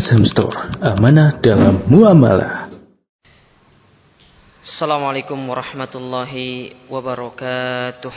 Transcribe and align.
Azham 0.00 0.24
Store, 0.24 0.56
amanah 0.80 1.44
dalam 1.44 1.84
muamalah. 1.84 2.72
Assalamualaikum 4.64 5.36
warahmatullahi 5.44 6.72
wabarakatuh. 6.88 8.08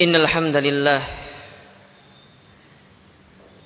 Innal 0.00 0.24
hamdalillah 0.24 1.02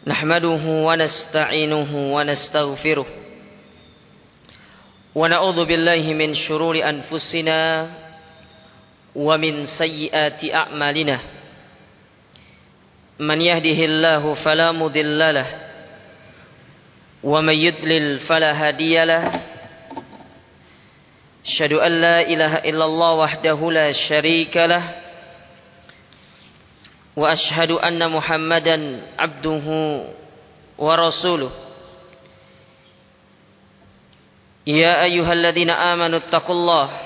nahmaduhu 0.03 0.83
wa 0.83 0.99
nasta'inuhu 0.99 2.11
wa 2.11 2.27
nastaghfiruh 2.27 3.07
wa 5.15 5.31
na'udzu 5.31 5.63
billahi 5.63 6.11
min 6.11 6.35
shururi 6.35 6.83
anfusina 6.83 8.03
ومن 9.17 9.67
سيئات 9.67 10.45
أعمالنا. 10.45 11.19
من 13.19 13.41
يهده 13.41 13.81
الله 13.85 14.35
فلا 14.45 14.73
مضل 14.73 15.19
له 15.35 15.49
ومن 17.25 17.55
يضلل 17.55 18.19
فلا 18.29 18.53
هادي 18.53 19.05
له. 19.05 19.41
أشهد 21.47 21.73
أن 21.73 21.93
لا 22.01 22.21
إله 22.21 22.55
إلا 22.69 22.85
الله 22.85 23.13
وحده 23.13 23.71
لا 23.73 23.93
شريك 23.93 24.57
له 24.57 24.85
وأشهد 27.17 27.71
أن 27.71 28.11
محمدا 28.11 28.77
عبده 29.19 29.67
ورسوله. 30.79 31.51
يا 34.67 35.05
أيها 35.05 35.33
الذين 35.33 35.71
آمنوا 35.71 36.19
اتقوا 36.19 36.55
الله 36.55 37.06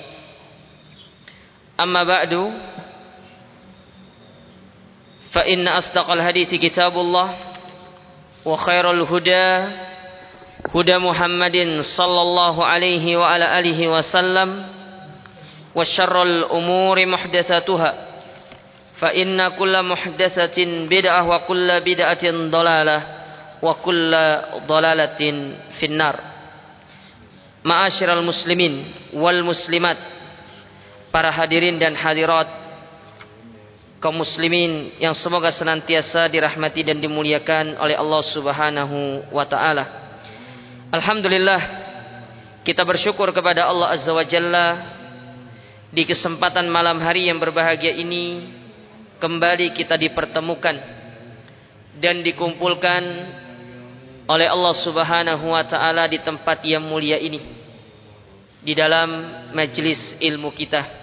أما 1.83 2.03
بعد 2.03 2.53
فإن 5.33 5.67
أصدق 5.67 6.11
الحديث 6.11 6.55
كتاب 6.55 6.93
الله 6.99 7.29
وخير 8.45 8.91
الهدى 8.91 9.47
هدى 10.75 10.97
محمد 10.97 11.57
صلى 11.97 12.21
الله 12.21 12.65
عليه 12.65 13.17
وعلى 13.17 13.59
آله 13.59 13.87
وسلم 13.87 14.49
وشر 15.75 16.23
الأمور 16.23 17.05
محدثاتها 17.05 17.91
فإن 18.99 19.47
كل 19.47 19.83
محدثة 19.83 20.57
بدعة 20.89 21.29
وكل 21.29 21.79
بدعة 21.81 22.25
ضلالة 22.31 22.99
وكل 23.61 24.11
ضلالة 24.67 25.21
في 25.79 25.85
النار. 25.85 26.15
muslimin 27.63 28.73
wal 29.13 29.41
muslimat 29.45 29.97
Para 31.11 31.27
hadirin 31.27 31.75
dan 31.75 31.91
hadirat 31.91 32.47
kaum 33.99 34.17
muslimin 34.17 34.97
yang 34.97 35.13
semoga 35.13 35.53
senantiasa 35.53 36.25
dirahmati 36.31 36.87
dan 36.87 36.97
dimuliakan 36.97 37.77
oleh 37.77 37.99
Allah 37.99 38.21
Subhanahu 38.31 39.27
wa 39.29 39.45
taala. 39.45 39.85
Alhamdulillah 40.89 41.61
kita 42.63 42.87
bersyukur 42.87 43.29
kepada 43.35 43.67
Allah 43.67 43.91
Azza 43.91 44.09
wa 44.15 44.23
Jalla 44.23 44.67
di 45.91 46.07
kesempatan 46.07 46.71
malam 46.71 46.97
hari 47.03 47.27
yang 47.27 47.43
berbahagia 47.43 47.91
ini 47.91 48.55
kembali 49.19 49.75
kita 49.75 49.99
dipertemukan 49.99 50.79
dan 51.99 52.23
dikumpulkan 52.23 53.03
oleh 54.31 54.47
Allah 54.47 54.75
Subhanahu 54.79 55.45
wa 55.51 55.63
taala 55.67 56.07
di 56.07 56.23
tempat 56.23 56.63
yang 56.63 56.87
mulia 56.87 57.19
ini 57.19 57.43
di 58.63 58.73
dalam 58.73 59.09
majelis 59.51 60.17
ilmu 60.23 60.49
kita 60.55 61.00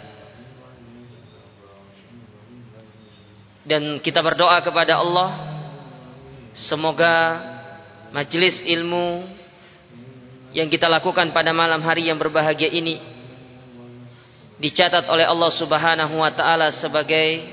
dan 3.68 4.00
kita 4.00 4.24
berdoa 4.24 4.64
kepada 4.64 4.96
Allah 4.96 5.60
semoga 6.56 7.14
majelis 8.08 8.64
ilmu 8.64 9.28
yang 10.56 10.72
kita 10.72 10.88
lakukan 10.88 11.28
pada 11.36 11.52
malam 11.52 11.84
hari 11.84 12.08
yang 12.08 12.16
berbahagia 12.16 12.72
ini 12.72 12.96
dicatat 14.56 15.04
oleh 15.12 15.28
Allah 15.28 15.52
Subhanahu 15.52 16.16
wa 16.16 16.32
taala 16.32 16.72
sebagai 16.72 17.44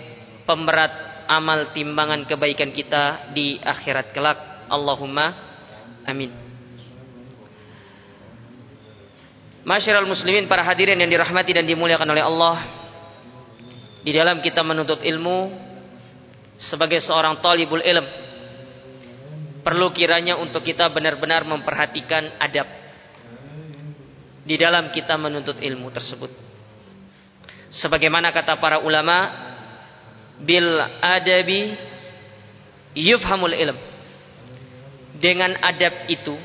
pemberat 0.47 1.27
amal 1.27 1.75
timbangan 1.75 2.23
kebaikan 2.23 2.71
kita 2.71 3.35
di 3.35 3.59
akhirat 3.59 4.15
kelak. 4.15 4.39
Allahumma 4.71 5.35
amin. 6.07 6.31
Masyiral 9.65 10.05
muslimin 10.05 10.45
para 10.47 10.61
hadirin 10.61 10.97
yang 10.97 11.09
dirahmati 11.09 11.51
dan 11.53 11.65
dimuliakan 11.65 12.09
oleh 12.09 12.23
Allah. 12.23 12.57
Di 14.05 14.13
dalam 14.13 14.37
kita 14.37 14.61
menuntut 14.61 15.01
ilmu 15.01 15.65
sebagai 16.55 17.03
seorang 17.03 17.39
talibul 17.43 17.83
ilm 17.83 18.07
perlu 19.65 19.89
kiranya 19.91 20.37
untuk 20.37 20.61
kita 20.61 20.87
benar-benar 20.93 21.41
memperhatikan 21.41 22.37
adab 22.37 22.69
di 24.45 24.55
dalam 24.61 24.93
kita 24.93 25.17
menuntut 25.17 25.57
ilmu 25.57 25.89
tersebut. 25.89 26.29
Sebagaimana 27.73 28.29
kata 28.29 28.61
para 28.61 28.77
ulama, 28.85 29.33
bil 30.37 30.69
adabi 31.01 31.73
yufhamul 32.93 33.57
ilm. 33.57 33.77
Dengan 35.17 35.57
adab 35.65 36.05
itu, 36.11 36.37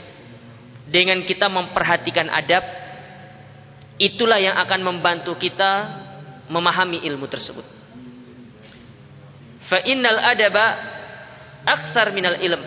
dengan 0.89 1.21
kita 1.29 1.53
memperhatikan 1.53 2.33
adab, 2.33 2.65
itulah 4.01 4.41
yang 4.41 4.57
akan 4.65 4.81
membantu 4.81 5.37
kita 5.37 5.71
memahami 6.49 7.05
ilmu 7.05 7.29
tersebut. 7.29 7.80
Fa 9.71 9.79
innal 9.87 10.19
adaba 10.19 10.67
aksar 11.63 12.11
minal 12.11 12.43
ilm. 12.43 12.63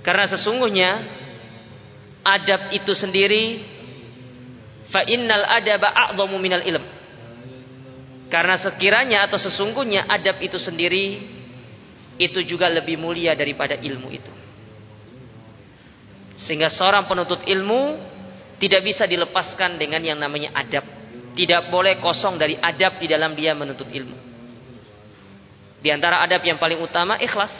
Karena 0.00 0.24
sesungguhnya 0.32 0.90
adab 2.24 2.72
itu 2.72 2.92
sendiri 2.96 3.60
fa 4.88 5.04
innal 5.04 5.44
adaba 5.44 5.92
a'zamu 5.92 6.38
minal 6.38 6.62
ilm 6.62 6.96
karena 8.26 8.58
sekiranya 8.58 9.30
atau 9.30 9.38
sesungguhnya 9.38 10.10
adab 10.10 10.42
itu 10.42 10.58
sendiri 10.58 11.22
itu 12.18 12.42
juga 12.42 12.66
lebih 12.66 12.98
mulia 12.98 13.38
daripada 13.38 13.78
ilmu 13.78 14.08
itu. 14.10 14.32
Sehingga 16.36 16.68
seorang 16.68 17.06
penuntut 17.06 17.46
ilmu 17.46 17.96
tidak 18.58 18.82
bisa 18.82 19.06
dilepaskan 19.06 19.78
dengan 19.78 20.02
yang 20.02 20.18
namanya 20.18 20.52
adab. 20.58 20.84
Tidak 21.36 21.68
boleh 21.68 22.00
kosong 22.00 22.40
dari 22.40 22.56
adab 22.56 22.98
di 22.98 23.06
dalam 23.06 23.36
dia 23.36 23.52
menuntut 23.52 23.88
ilmu. 23.92 24.16
Di 25.86 25.94
antara 25.94 26.18
adab 26.18 26.42
yang 26.42 26.58
paling 26.58 26.82
utama 26.82 27.14
ikhlas. 27.22 27.54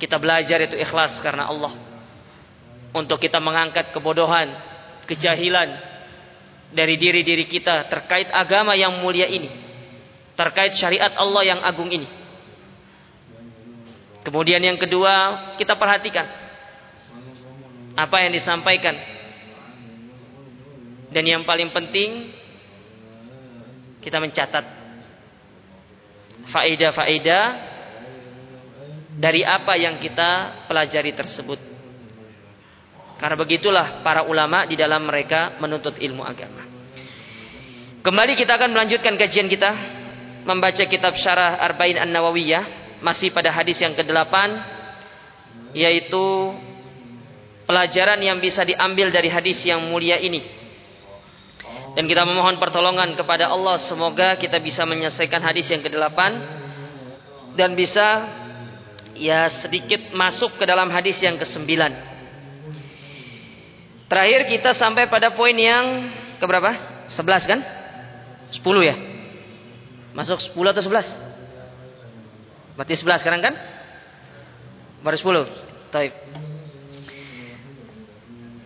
Kita 0.00 0.16
belajar 0.16 0.56
itu 0.64 0.72
ikhlas 0.72 1.20
karena 1.20 1.52
Allah. 1.52 1.76
Untuk 2.96 3.20
kita 3.20 3.36
mengangkat 3.36 3.92
kebodohan, 3.92 4.48
kejahilan, 5.04 5.68
dari 6.72 6.96
diri-diri 6.96 7.44
kita 7.44 7.92
terkait 7.92 8.32
agama 8.32 8.72
yang 8.72 9.04
mulia 9.04 9.28
ini, 9.28 9.52
terkait 10.32 10.80
syariat 10.80 11.12
Allah 11.12 11.44
yang 11.44 11.60
agung 11.60 11.92
ini. 11.92 12.08
Kemudian 14.24 14.64
yang 14.64 14.80
kedua, 14.80 15.12
kita 15.60 15.76
perhatikan 15.76 16.24
apa 18.00 18.16
yang 18.24 18.32
disampaikan. 18.32 18.96
Dan 21.12 21.28
yang 21.28 21.44
paling 21.44 21.68
penting, 21.68 22.32
kita 24.00 24.16
mencatat 24.16 24.79
faedah-faedah 26.48 27.44
dari 29.20 29.44
apa 29.44 29.76
yang 29.76 30.00
kita 30.00 30.64
pelajari 30.64 31.12
tersebut. 31.12 31.60
Karena 33.20 33.36
begitulah 33.36 34.00
para 34.00 34.24
ulama 34.24 34.64
di 34.64 34.80
dalam 34.80 35.04
mereka 35.04 35.60
menuntut 35.60 36.00
ilmu 36.00 36.24
agama. 36.24 36.64
Kembali 38.00 38.32
kita 38.32 38.56
akan 38.56 38.72
melanjutkan 38.72 39.12
kajian 39.20 39.44
kita 39.44 39.70
membaca 40.48 40.80
kitab 40.88 41.12
Syarah 41.20 41.60
Arba'in 41.60 42.00
An-Nawawiyah 42.00 42.96
masih 43.04 43.28
pada 43.28 43.52
hadis 43.52 43.76
yang 43.76 43.92
ke-8 43.92 44.32
yaitu 45.76 46.24
pelajaran 47.68 48.18
yang 48.24 48.40
bisa 48.40 48.64
diambil 48.64 49.12
dari 49.12 49.28
hadis 49.28 49.60
yang 49.68 49.84
mulia 49.84 50.16
ini 50.16 50.59
Dan 51.90 52.06
kita 52.06 52.22
memohon 52.22 52.62
pertolongan 52.62 53.18
kepada 53.18 53.50
Allah 53.50 53.82
semoga 53.90 54.38
kita 54.38 54.62
bisa 54.62 54.86
menyelesaikan 54.86 55.42
hadis 55.42 55.66
yang 55.74 55.82
ke-8 55.82 56.18
dan 57.58 57.74
bisa 57.74 58.06
ya 59.18 59.50
sedikit 59.58 60.14
masuk 60.14 60.54
ke 60.54 60.64
dalam 60.64 60.86
hadis 60.94 61.18
yang 61.18 61.34
ke-9. 61.34 61.66
Terakhir 64.06 64.40
kita 64.50 64.70
sampai 64.74 65.10
pada 65.10 65.34
poin 65.34 65.54
yang 65.54 66.10
keberapa? 66.38 66.70
11 67.10 67.50
kan? 67.50 67.60
10 68.54 68.62
ya? 68.86 68.94
Masuk 70.14 70.38
10 70.38 70.72
atau 70.74 70.82
11? 70.82 72.74
Berarti 72.78 72.94
11 72.98 73.22
sekarang 73.22 73.42
kan? 73.42 73.54
Baru 75.02 75.18
10. 75.18 75.46
Taib. 75.90 76.14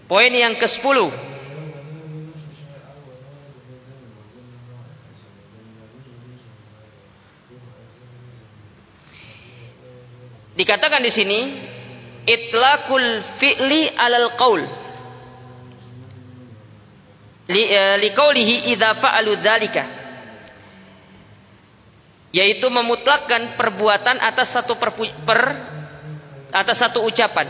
Poin 0.05 0.33
yang 0.33 0.61
ke-10 0.61 0.99
Dikatakan 10.55 11.03
di 11.03 11.11
sini 11.11 11.41
itlaqul 12.25 13.07
fi'li 13.43 13.91
alal 13.99 14.39
qaul. 14.39 14.63
Li 17.45 17.63
uh, 17.69 17.97
liqaulihi 18.01 18.73
idza 18.73 18.97
fa'alu 19.03 19.33
dzalika. 19.43 19.85
Yaitu 22.35 22.67
memutlakkan 22.67 23.55
perbuatan 23.55 24.19
atas 24.19 24.55
satu 24.55 24.75
per, 24.79 24.91
per 25.23 25.41
atas 26.55 26.79
satu 26.79 27.03
ucapan. 27.03 27.47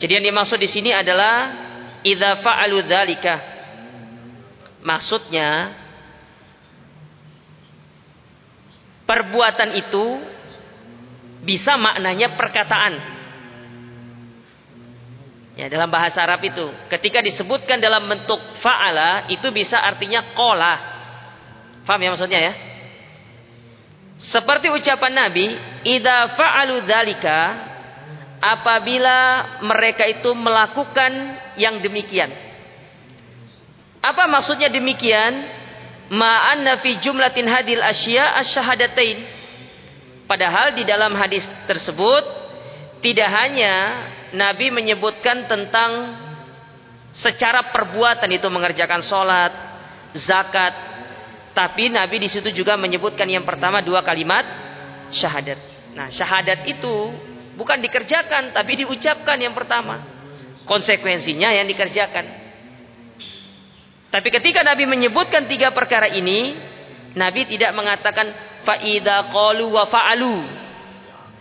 Jadi 0.00 0.10
yang 0.20 0.24
dimaksud 0.32 0.56
di 0.56 0.68
sini 0.68 0.90
adalah 0.92 1.52
idza 2.00 2.40
fa'alu 2.40 2.76
dzalika. 2.84 3.34
Maksudnya 4.78 5.48
perbuatan 9.04 9.70
itu 9.74 10.04
bisa 11.48 11.80
maknanya 11.80 12.36
perkataan. 12.36 13.16
Ya, 15.56 15.66
dalam 15.72 15.88
bahasa 15.88 16.20
Arab 16.20 16.44
itu, 16.44 16.68
ketika 16.92 17.24
disebutkan 17.24 17.80
dalam 17.80 18.04
bentuk 18.04 18.38
fa'ala, 18.60 19.32
itu 19.32 19.48
bisa 19.48 19.80
artinya 19.80 20.36
kola. 20.36 20.74
Faham 21.88 22.04
ya 22.04 22.12
maksudnya 22.12 22.40
ya? 22.44 22.52
Seperti 24.20 24.68
ucapan 24.68 25.24
Nabi, 25.24 25.56
"Idza 25.88 26.36
fa'alu 26.36 26.84
dzalika" 26.84 27.40
apabila 28.38 29.18
mereka 29.66 30.06
itu 30.06 30.30
melakukan 30.30 31.10
yang 31.58 31.82
demikian. 31.82 32.30
Apa 33.98 34.30
maksudnya 34.30 34.70
demikian? 34.70 35.58
Ma'anna 36.08 36.78
fi 36.78 37.02
jumlatin 37.02 37.50
hadil 37.50 37.82
asya 37.82 38.38
asyhadatain 38.46 39.37
Padahal 40.28 40.76
di 40.76 40.84
dalam 40.84 41.16
hadis 41.16 41.40
tersebut 41.64 42.20
tidak 43.00 43.28
hanya 43.32 43.74
Nabi 44.36 44.68
menyebutkan 44.68 45.48
tentang 45.48 46.20
secara 47.16 47.72
perbuatan 47.72 48.28
itu 48.28 48.44
mengerjakan 48.52 49.00
sholat, 49.00 49.52
zakat, 50.12 50.74
tapi 51.56 51.88
Nabi 51.88 52.22
di 52.22 52.28
situ 52.28 52.52
juga 52.52 52.76
menyebutkan 52.76 53.24
yang 53.24 53.48
pertama 53.48 53.80
dua 53.80 54.04
kalimat 54.04 54.44
syahadat. 55.10 55.58
Nah, 55.96 56.12
syahadat 56.12 56.68
itu 56.68 56.92
bukan 57.56 57.80
dikerjakan 57.80 58.52
tapi 58.52 58.84
diucapkan 58.84 59.40
yang 59.40 59.56
pertama. 59.56 60.04
Konsekuensinya 60.68 61.56
yang 61.56 61.64
dikerjakan. 61.64 62.24
Tapi 64.12 64.28
ketika 64.28 64.60
Nabi 64.60 64.84
menyebutkan 64.84 65.48
tiga 65.48 65.72
perkara 65.72 66.12
ini, 66.12 66.60
Nabi 67.16 67.48
tidak 67.48 67.72
mengatakan 67.72 68.47
faida 68.66 69.30
qalu 69.30 69.66
wa 69.68 69.84
fa'alu. 69.86 70.36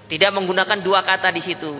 Tidak 0.07 0.31
menggunakan 0.31 0.79
dua 0.81 1.03
kata 1.03 1.29
di 1.33 1.41
situ. 1.43 1.73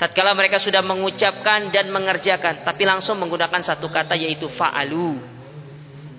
Tatkala 0.00 0.32
mereka 0.32 0.56
sudah 0.56 0.80
mengucapkan 0.80 1.68
dan 1.68 1.92
mengerjakan, 1.92 2.64
tapi 2.64 2.88
langsung 2.88 3.20
menggunakan 3.20 3.60
satu 3.60 3.92
kata 3.92 4.16
yaitu 4.16 4.48
fa'alu. 4.56 5.20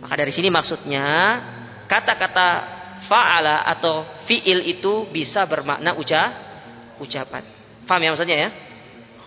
Maka 0.06 0.13
dari 0.18 0.30
sini 0.30 0.54
maksudnya 0.54 1.06
kata-kata 1.90 2.48
fa'ala 3.10 3.66
atau 3.66 4.25
fi'il 4.30 4.69
itu 4.69 5.10
bisa 5.10 5.46
bermakna 5.50 5.98
uca 5.98 6.22
ucapan. 7.02 7.44
Faham 7.90 8.02
ya 8.06 8.10
maksudnya 8.13 8.38
ya? 8.38 8.50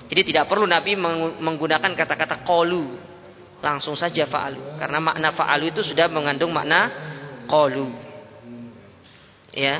Jadi 0.07 0.31
tidak 0.31 0.47
perlu 0.47 0.69
Nabi 0.69 0.95
menggunakan 1.41 1.91
kata-kata 1.97 2.47
qalu. 2.47 2.95
Langsung 3.65 3.97
saja 3.97 4.29
fa'alu. 4.29 4.77
Karena 4.77 5.01
makna 5.01 5.33
fa'alu 5.33 5.73
itu 5.73 5.81
sudah 5.83 6.07
mengandung 6.07 6.53
makna 6.53 6.93
qalu. 7.49 7.91
Ya. 9.55 9.79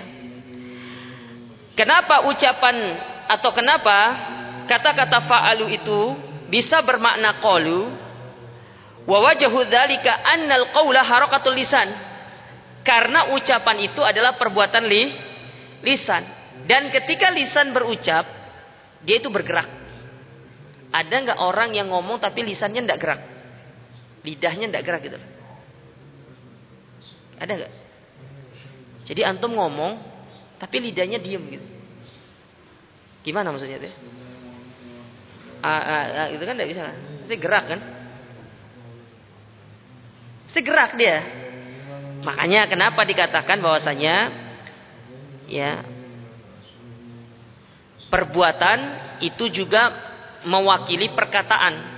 Kenapa 1.75 2.31
ucapan 2.31 2.77
atau 3.27 3.51
kenapa 3.51 3.99
kata-kata 4.71 5.27
fa'alu 5.27 5.67
itu 5.75 6.01
bisa 6.47 6.79
bermakna 6.87 7.43
qalu? 7.43 7.91
Wa 9.05 9.19
wajhu 9.21 9.59
dzalika 9.67 10.23
annal 10.23 10.71
qaula 10.71 11.03
harakatul 11.03 11.59
lisan. 11.59 11.91
Karena 12.87 13.35
ucapan 13.35 13.91
itu 13.91 14.01
adalah 14.05 14.39
perbuatan 14.39 14.85
li, 14.87 15.03
lisan. 15.83 16.23
Dan 16.71 16.89
ketika 16.95 17.35
lisan 17.35 17.75
berucap 17.75 18.25
dia 19.03 19.19
itu 19.19 19.29
bergerak. 19.29 19.67
Ada 20.95 21.11
nggak 21.11 21.39
orang 21.43 21.75
yang 21.75 21.91
ngomong 21.91 22.23
tapi 22.23 22.47
lisannya 22.47 22.87
nggak 22.87 23.01
gerak? 23.03 23.21
Lidahnya 24.23 24.71
nggak 24.71 24.85
gerak 24.87 25.03
gitu 25.03 25.19
ada 27.39 27.53
nggak 27.61 27.73
jadi 29.05 29.29
antum 29.29 29.53
ngomong 29.53 30.01
tapi 30.57 30.81
lidahnya 30.81 31.21
diem 31.21 31.45
gitu. 31.53 31.67
Gimana 33.25 33.53
maksudnya 33.53 33.81
itu? 33.81 33.93
Ah, 35.65 35.81
ah, 35.81 36.05
ah, 36.25 36.29
itu 36.29 36.45
kan 36.45 36.57
tidak 36.57 36.71
bisa. 36.77 36.83
Pasti 37.25 37.37
gerak 37.41 37.65
kan? 37.69 37.81
Pasti 40.49 40.61
gerak 40.61 40.93
dia. 41.01 41.17
Makanya 42.25 42.69
kenapa 42.69 43.05
dikatakan 43.05 43.61
bahwasanya 43.65 44.17
ya 45.49 45.85
perbuatan 48.09 48.79
itu 49.25 49.49
juga 49.53 49.93
mewakili 50.45 51.13
perkataan. 51.13 51.94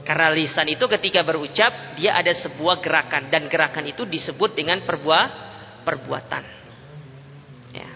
Karena 0.00 0.32
lisan 0.32 0.66
itu 0.66 0.88
ketika 0.88 1.20
berucap 1.20 1.94
dia 1.94 2.16
ada 2.16 2.32
sebuah 2.32 2.80
gerakan 2.80 3.28
dan 3.28 3.46
gerakan 3.46 3.84
itu 3.84 4.08
disebut 4.08 4.56
dengan 4.56 4.82
perbuah 4.88 5.24
perbuatan. 5.84 6.42
Ya. 7.76 7.90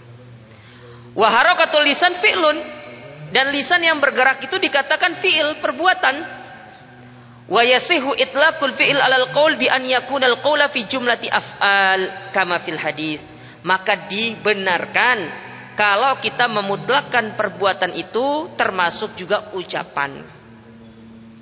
Waharokatul 1.16 1.84
lisan 1.84 2.20
fi'lun 2.20 2.58
dan 3.32 3.50
lisan 3.50 3.82
yang 3.82 3.98
bergerak 3.98 4.44
itu 4.44 4.56
dikatakan 4.60 5.18
fi'il 5.18 5.58
perbuatan. 5.58 6.44
Wa 7.44 7.60
yasihu 7.60 8.16
itlaqul 8.16 8.76
fi'il 8.76 9.00
alal 9.00 9.32
qaul 9.32 9.56
bi 9.60 9.68
an 9.68 9.84
yakuna 9.84 10.32
qaula 10.40 10.68
fi 10.72 10.84
jumlati 10.88 11.28
af'al 11.28 12.32
kama 12.32 12.62
fil 12.62 12.78
hadis. 12.78 13.20
Maka 13.64 14.06
dibenarkan 14.12 15.18
kalau 15.74 16.20
kita 16.20 16.46
memutlakkan 16.46 17.34
perbuatan 17.34 17.96
itu 17.96 18.54
termasuk 18.54 19.16
juga 19.16 19.50
ucapan. 19.56 20.43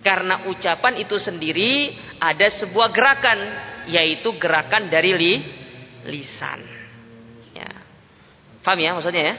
Karena 0.03 0.51
ucapan 0.51 0.99
itu 0.99 1.15
sendiri 1.15 1.95
ada 2.19 2.51
sebuah 2.51 2.91
gerakan, 2.91 3.39
yaitu 3.87 4.35
gerakan 4.35 4.91
dari 4.91 5.15
li, 5.15 5.35
lisan. 6.11 6.61
Ya. 7.55 7.71
Faham 8.67 8.83
ya 8.83 8.99
maksudnya 8.99 9.23
ya? 9.23 9.35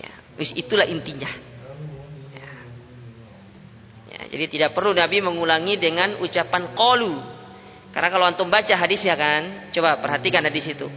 Ya, 0.00 0.12
itulah 0.56 0.88
intinya. 0.88 1.28
Ya. 2.32 2.52
ya. 4.16 4.20
jadi 4.32 4.44
tidak 4.48 4.70
perlu 4.72 4.96
Nabi 4.96 5.20
mengulangi 5.20 5.76
dengan 5.76 6.16
ucapan 6.24 6.72
kolu. 6.72 7.20
Karena 7.92 8.08
kalau 8.08 8.24
antum 8.24 8.48
baca 8.48 8.72
hadisnya 8.72 9.12
kan, 9.12 9.68
coba 9.76 10.00
perhatikan 10.00 10.40
hadis 10.40 10.72
itu. 10.72 10.88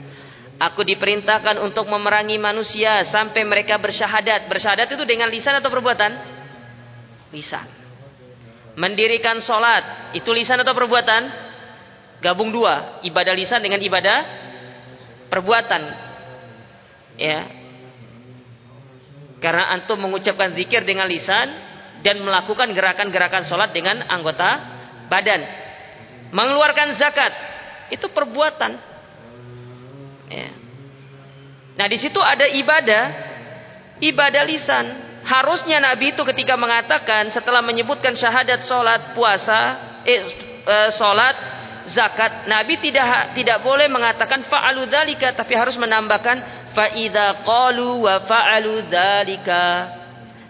Aku 0.56 0.88
diperintahkan 0.88 1.60
untuk 1.60 1.84
memerangi 1.92 2.40
manusia 2.40 3.04
sampai 3.12 3.44
mereka 3.44 3.76
bersyahadat. 3.76 4.48
Bersyahadat 4.48 4.88
itu 4.88 5.04
dengan 5.04 5.28
lisan 5.28 5.60
atau 5.60 5.68
perbuatan? 5.68 6.12
Lisan. 7.36 7.83
Mendirikan 8.74 9.38
sholat. 9.44 10.16
Itu 10.18 10.34
lisan 10.34 10.62
atau 10.62 10.74
perbuatan? 10.74 11.22
Gabung 12.24 12.50
dua. 12.50 13.04
Ibadah 13.06 13.34
lisan 13.38 13.62
dengan 13.62 13.82
ibadah 13.82 14.18
perbuatan. 15.30 15.82
Ya. 17.18 17.40
Karena 19.42 19.76
antum 19.76 20.00
mengucapkan 20.00 20.56
zikir 20.56 20.88
dengan 20.88 21.06
lisan 21.06 21.52
dan 22.02 22.22
melakukan 22.22 22.72
gerakan-gerakan 22.72 23.44
sholat 23.50 23.76
dengan 23.76 24.06
anggota 24.08 24.50
badan. 25.12 25.42
Mengeluarkan 26.34 26.96
zakat 26.98 27.34
itu 27.94 28.10
perbuatan. 28.10 28.72
Ya. 30.32 30.50
Nah 31.74 31.88
di 31.90 31.98
situ 31.98 32.18
ada 32.22 32.46
ibadah, 32.50 33.04
ibadah 34.02 34.44
lisan. 34.46 34.86
Harusnya 35.24 35.80
Nabi 35.80 36.12
itu 36.12 36.22
ketika 36.28 36.60
mengatakan 36.60 37.32
setelah 37.32 37.64
menyebutkan 37.64 38.12
syahadat, 38.12 38.68
sholat, 38.68 39.16
puasa, 39.16 39.62
eh, 40.04 40.20
eh, 40.68 40.90
zakat, 41.88 42.48
Nabi 42.48 42.80
tidak 42.80 43.36
tidak 43.36 43.64
boleh 43.64 43.88
mengatakan 43.88 44.44
fa'alu 44.48 44.88
dzalika 44.88 45.36
tapi 45.36 45.56
harus 45.56 45.76
menambahkan 45.80 46.68
fa 46.76 46.92
idza 46.96 47.44
qalu 47.48 48.04
wa 48.04 48.24
fa'alu 48.28 48.88
dzalika. 48.92 49.66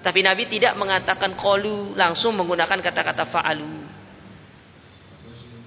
Tapi 0.03 0.19
Nabi 0.19 0.51
tidak 0.51 0.75
mengatakan 0.75 1.31
qalu, 1.39 1.95
langsung 1.95 2.35
menggunakan 2.35 2.75
kata-kata 2.83 3.23
fa'alu. 3.31 3.73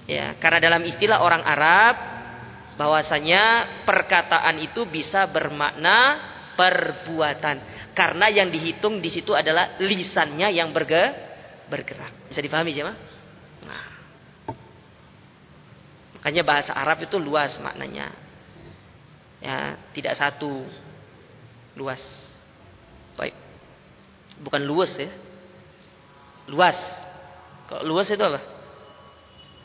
Ya, 0.07 0.37
karena 0.39 0.61
dalam 0.61 0.83
istilah 0.87 1.19
orang 1.19 1.43
Arab 1.43 1.95
bahwasanya 2.77 3.43
perkataan 3.83 4.61
itu 4.61 4.85
bisa 4.85 5.25
bermakna 5.27 6.21
perbuatan. 6.53 7.76
Karena 7.97 8.29
yang 8.29 8.53
dihitung 8.53 9.01
di 9.01 9.09
situ 9.09 9.33
adalah 9.33 9.73
lisannya 9.81 10.53
yang 10.53 10.69
bergerak. 10.69 12.29
Bisa 12.29 12.45
dipahami 12.45 12.69
sih, 12.69 12.85
Nah. 13.65 13.85
Makanya 16.13 16.43
bahasa 16.45 16.77
Arab 16.77 17.01
itu 17.01 17.17
luas 17.17 17.57
maknanya. 17.57 18.13
Ya, 19.41 19.81
tidak 19.97 20.13
satu. 20.13 20.61
Luas. 21.73 21.97
Baik. 23.17 23.33
Bukan 24.45 24.61
luas 24.61 24.93
ya. 24.93 25.09
Luas. 26.53 26.77
Kalau 27.65 27.81
luas 27.81 28.05
itu 28.13 28.21
apa? 28.21 28.45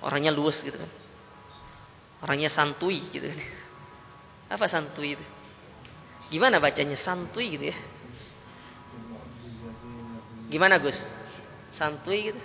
Orangnya 0.08 0.32
luas 0.32 0.56
gitu 0.64 0.80
kan. 0.80 0.88
Orangnya 2.24 2.48
santui 2.48 3.12
gitu 3.12 3.28
kan. 3.28 3.40
Apa 4.56 4.72
santui 4.72 5.20
itu? 5.20 5.24
Gimana 6.32 6.56
bacanya 6.56 6.96
santui 6.96 7.60
gitu 7.60 7.68
ya? 7.68 7.76
Gimana 10.52 10.76
Gus? 10.76 11.00
Santuy 11.72 12.28
gitu. 12.28 12.42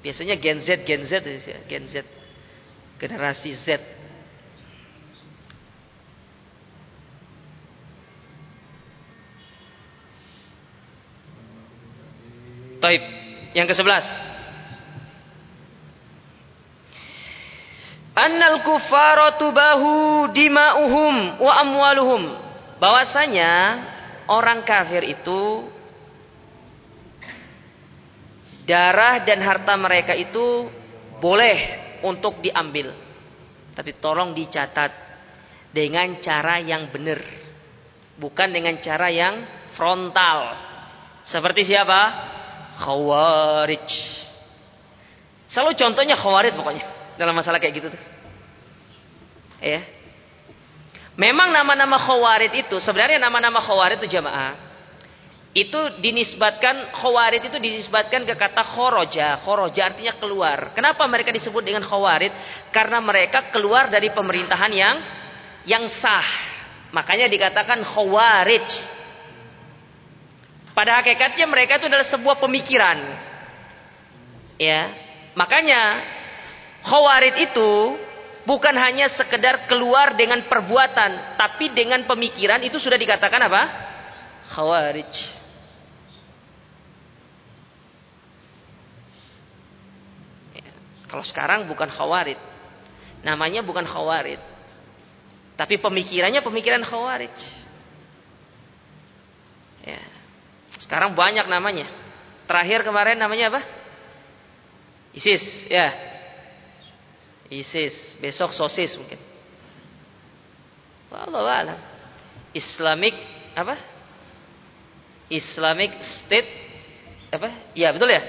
Biasanya 0.00 0.40
Gen 0.40 0.64
Z, 0.64 0.88
Gen 0.88 1.04
Z, 1.04 1.12
Gen 1.68 1.84
Z, 1.92 2.00
generasi 2.96 3.52
Z. 3.60 3.76
Taib. 12.80 13.02
Yang 13.52 13.76
ke-11. 13.76 13.92
Annal 18.16 18.64
kufaratu 18.64 19.52
bahu 19.52 19.92
dima'uhum 20.32 21.14
wa 21.44 21.52
amwaluhum. 21.60 22.22
Bahwasanya 22.80 23.52
orang 24.30 24.62
kafir 24.62 25.02
itu 25.02 25.66
darah 28.64 29.26
dan 29.26 29.42
harta 29.42 29.74
mereka 29.74 30.14
itu 30.14 30.70
boleh 31.18 31.58
untuk 32.06 32.38
diambil. 32.38 32.94
Tapi 33.74 33.98
tolong 33.98 34.30
dicatat 34.30 34.92
dengan 35.74 36.22
cara 36.22 36.62
yang 36.62 36.88
benar. 36.94 37.18
Bukan 38.20 38.48
dengan 38.54 38.78
cara 38.78 39.10
yang 39.10 39.42
frontal. 39.74 40.54
Seperti 41.26 41.66
siapa? 41.66 42.00
Khawarij. 42.80 43.88
Selalu 45.50 45.72
contohnya 45.74 46.16
khawarij 46.20 46.54
pokoknya. 46.54 46.86
Dalam 47.18 47.34
masalah 47.34 47.58
kayak 47.58 47.74
gitu 47.74 47.88
tuh. 47.90 48.02
Ya. 49.60 49.99
Memang 51.20 51.52
nama-nama 51.52 52.00
khawarid 52.00 52.64
itu 52.64 52.80
sebenarnya 52.80 53.20
nama-nama 53.20 53.60
khawarid 53.60 54.00
itu 54.00 54.16
jamaah 54.16 54.70
itu 55.50 55.98
dinisbatkan 55.98 56.94
khawarid 56.94 57.50
itu 57.50 57.58
dinisbatkan 57.58 58.22
ke 58.22 58.34
kata 58.38 58.62
khoroja. 58.62 59.42
Khoroja 59.42 59.90
artinya 59.90 60.14
keluar. 60.14 60.70
Kenapa 60.78 61.02
mereka 61.10 61.34
disebut 61.34 61.66
dengan 61.66 61.82
khawarid? 61.82 62.30
Karena 62.70 63.02
mereka 63.02 63.50
keluar 63.50 63.90
dari 63.90 64.14
pemerintahan 64.14 64.70
yang 64.70 64.96
yang 65.66 65.90
sah. 65.98 66.28
Makanya 66.94 67.26
dikatakan 67.26 67.82
khawarij. 67.82 68.68
Pada 70.70 71.02
hakikatnya 71.02 71.50
mereka 71.50 71.82
itu 71.82 71.90
adalah 71.90 72.06
sebuah 72.06 72.38
pemikiran. 72.38 72.98
Ya. 74.54 74.94
Makanya 75.34 75.82
khawarid 76.86 77.50
itu 77.50 77.70
bukan 78.44 78.74
hanya 78.76 79.12
sekedar 79.12 79.68
keluar 79.68 80.16
dengan 80.16 80.44
perbuatan, 80.48 81.36
tapi 81.36 81.72
dengan 81.72 82.04
pemikiran 82.08 82.60
itu 82.64 82.80
sudah 82.80 82.96
dikatakan 82.96 83.40
apa? 83.46 83.62
Khawarij. 84.50 85.12
Ya, 90.56 90.72
kalau 91.08 91.24
sekarang 91.24 91.68
bukan 91.68 91.88
khawarid. 91.92 92.38
Namanya 93.20 93.60
bukan 93.60 93.84
khawarid. 93.84 94.40
Tapi 95.60 95.76
pemikirannya 95.76 96.40
pemikiran 96.40 96.80
khawarij. 96.82 97.36
Ya. 99.84 100.00
Sekarang 100.80 101.12
banyak 101.12 101.44
namanya. 101.44 101.86
Terakhir 102.48 102.82
kemarin 102.82 103.20
namanya 103.20 103.52
apa? 103.52 103.62
ISIS, 105.14 105.70
ya. 105.70 106.09
ISIS, 107.50 108.14
besok 108.22 108.54
sosis 108.54 108.94
mungkin. 108.94 109.18
Allah 111.10 111.74
alam. 111.74 111.78
Islamic 112.54 113.14
apa? 113.58 113.74
Islamic 115.26 115.90
State 116.22 116.50
apa? 117.34 117.74
Ya 117.74 117.90
betul 117.90 118.10
ya. 118.10 118.22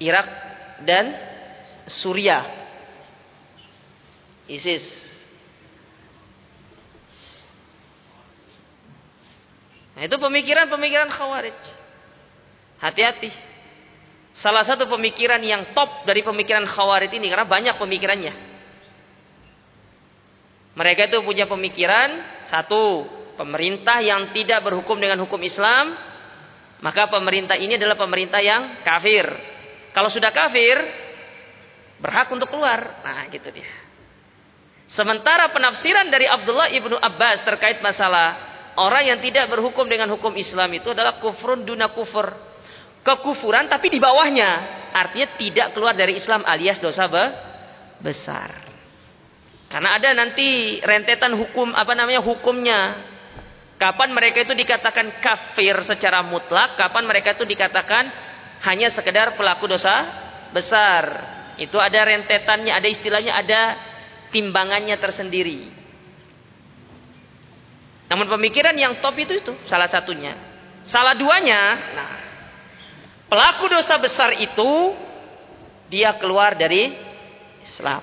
Irak 0.00 0.26
dan 0.88 1.12
Suriah. 1.84 2.48
ISIS. 4.48 4.84
Nah, 9.94 10.08
itu 10.08 10.16
pemikiran-pemikiran 10.16 11.12
Khawarij. 11.12 11.60
Hati-hati. 12.80 13.49
Salah 14.40 14.64
satu 14.64 14.88
pemikiran 14.88 15.40
yang 15.44 15.76
top 15.76 16.08
dari 16.08 16.24
pemikiran 16.24 16.64
Khawarij 16.64 17.12
ini 17.12 17.28
karena 17.28 17.44
banyak 17.44 17.76
pemikirannya. 17.76 18.34
Mereka 20.80 21.12
itu 21.12 21.20
punya 21.20 21.44
pemikiran 21.44 22.40
satu, 22.48 23.04
pemerintah 23.36 24.00
yang 24.00 24.32
tidak 24.32 24.64
berhukum 24.64 24.96
dengan 24.96 25.20
hukum 25.20 25.36
Islam, 25.44 25.92
maka 26.80 27.12
pemerintah 27.12 27.60
ini 27.60 27.76
adalah 27.76 28.00
pemerintah 28.00 28.40
yang 28.40 28.80
kafir. 28.80 29.28
Kalau 29.92 30.08
sudah 30.08 30.32
kafir, 30.32 30.80
berhak 32.00 32.32
untuk 32.32 32.48
keluar. 32.48 33.04
Nah, 33.04 33.28
gitu 33.28 33.52
dia. 33.52 33.68
Sementara 34.88 35.52
penafsiran 35.52 36.08
dari 36.08 36.24
Abdullah 36.24 36.72
ibnu 36.72 36.96
Abbas 36.96 37.44
terkait 37.44 37.84
masalah 37.84 38.40
orang 38.80 39.04
yang 39.04 39.18
tidak 39.20 39.52
berhukum 39.52 39.84
dengan 39.84 40.08
hukum 40.16 40.32
Islam 40.32 40.72
itu 40.74 40.96
adalah 40.96 41.20
kufrun 41.20 41.62
duna 41.62 41.92
kufur 41.92 42.49
kekufuran 43.04 43.68
tapi 43.68 43.92
di 43.92 43.98
bawahnya. 43.98 44.80
Artinya 44.90 45.38
tidak 45.38 45.68
keluar 45.76 45.94
dari 45.94 46.18
Islam 46.18 46.42
alias 46.42 46.82
dosa 46.82 47.06
be 47.06 47.24
besar. 48.02 48.50
Karena 49.70 49.94
ada 49.94 50.10
nanti 50.18 50.80
rentetan 50.82 51.38
hukum 51.38 51.70
apa 51.70 51.94
namanya 51.94 52.18
hukumnya. 52.26 53.06
Kapan 53.78 54.12
mereka 54.12 54.44
itu 54.44 54.52
dikatakan 54.52 55.22
kafir 55.24 55.72
secara 55.86 56.20
mutlak 56.20 56.76
kapan 56.76 57.06
mereka 57.08 57.32
itu 57.32 57.48
dikatakan 57.48 58.12
hanya 58.66 58.92
sekedar 58.92 59.38
pelaku 59.38 59.70
dosa 59.70 60.04
besar. 60.50 61.04
Itu 61.56 61.78
ada 61.78 62.02
rentetannya 62.02 62.72
ada 62.74 62.88
istilahnya 62.90 63.32
ada 63.32 63.60
timbangannya 64.34 64.96
tersendiri. 64.98 65.70
Namun 68.10 68.26
pemikiran 68.26 68.74
yang 68.74 68.98
top 68.98 69.14
itu 69.22 69.38
itu 69.38 69.54
salah 69.70 69.86
satunya. 69.86 70.34
Salah 70.82 71.14
duanya 71.14 71.60
nah 71.94 72.19
Pelaku 73.30 73.70
dosa 73.70 73.94
besar 74.02 74.42
itu 74.42 74.70
dia 75.86 76.18
keluar 76.18 76.58
dari 76.58 76.90
Islam. 77.62 78.02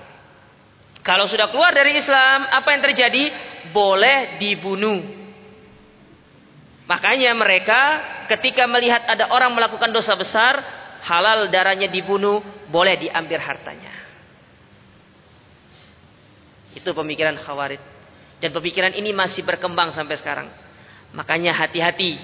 Kalau 1.03 1.27
sudah 1.27 1.51
keluar 1.51 1.75
dari 1.75 1.99
Islam, 1.99 2.47
apa 2.47 2.71
yang 2.71 2.81
terjadi? 2.83 3.23
Boleh 3.75 4.39
dibunuh. 4.39 5.03
Makanya 6.87 7.35
mereka 7.35 7.79
ketika 8.31 8.63
melihat 8.71 9.03
ada 9.03 9.27
orang 9.35 9.51
melakukan 9.51 9.91
dosa 9.91 10.15
besar, 10.15 10.63
halal 11.03 11.51
darahnya 11.51 11.91
dibunuh, 11.91 12.39
boleh 12.71 12.95
diambil 12.95 13.43
hartanya. 13.43 13.91
Itu 16.71 16.95
pemikiran 16.95 17.35
Khawarij. 17.35 17.83
Dan 18.39 18.55
pemikiran 18.55 18.95
ini 18.95 19.11
masih 19.11 19.43
berkembang 19.43 19.91
sampai 19.91 20.15
sekarang. 20.15 20.47
Makanya 21.11 21.51
hati-hati 21.51 22.15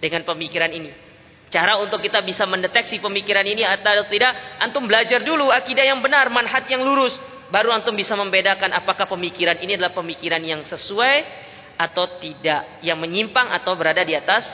dengan 0.00 0.24
pemikiran 0.24 0.72
ini. 0.72 1.11
Cara 1.52 1.76
untuk 1.76 2.00
kita 2.00 2.24
bisa 2.24 2.48
mendeteksi 2.48 2.96
pemikiran 2.96 3.44
ini 3.44 3.60
atau 3.60 4.08
tidak, 4.08 4.56
antum 4.56 4.88
belajar 4.88 5.20
dulu 5.20 5.52
akidah 5.52 5.84
yang 5.84 6.00
benar, 6.00 6.32
manhaj 6.32 6.64
yang 6.64 6.80
lurus, 6.80 7.12
baru 7.52 7.68
antum 7.68 7.92
bisa 7.92 8.16
membedakan 8.16 8.72
apakah 8.72 9.04
pemikiran 9.04 9.60
ini 9.60 9.76
adalah 9.76 9.92
pemikiran 9.92 10.40
yang 10.40 10.64
sesuai 10.64 11.44
atau 11.76 12.16
tidak, 12.16 12.80
yang 12.80 12.96
menyimpang 12.96 13.52
atau 13.52 13.76
berada 13.76 14.00
di 14.00 14.16
atas 14.16 14.48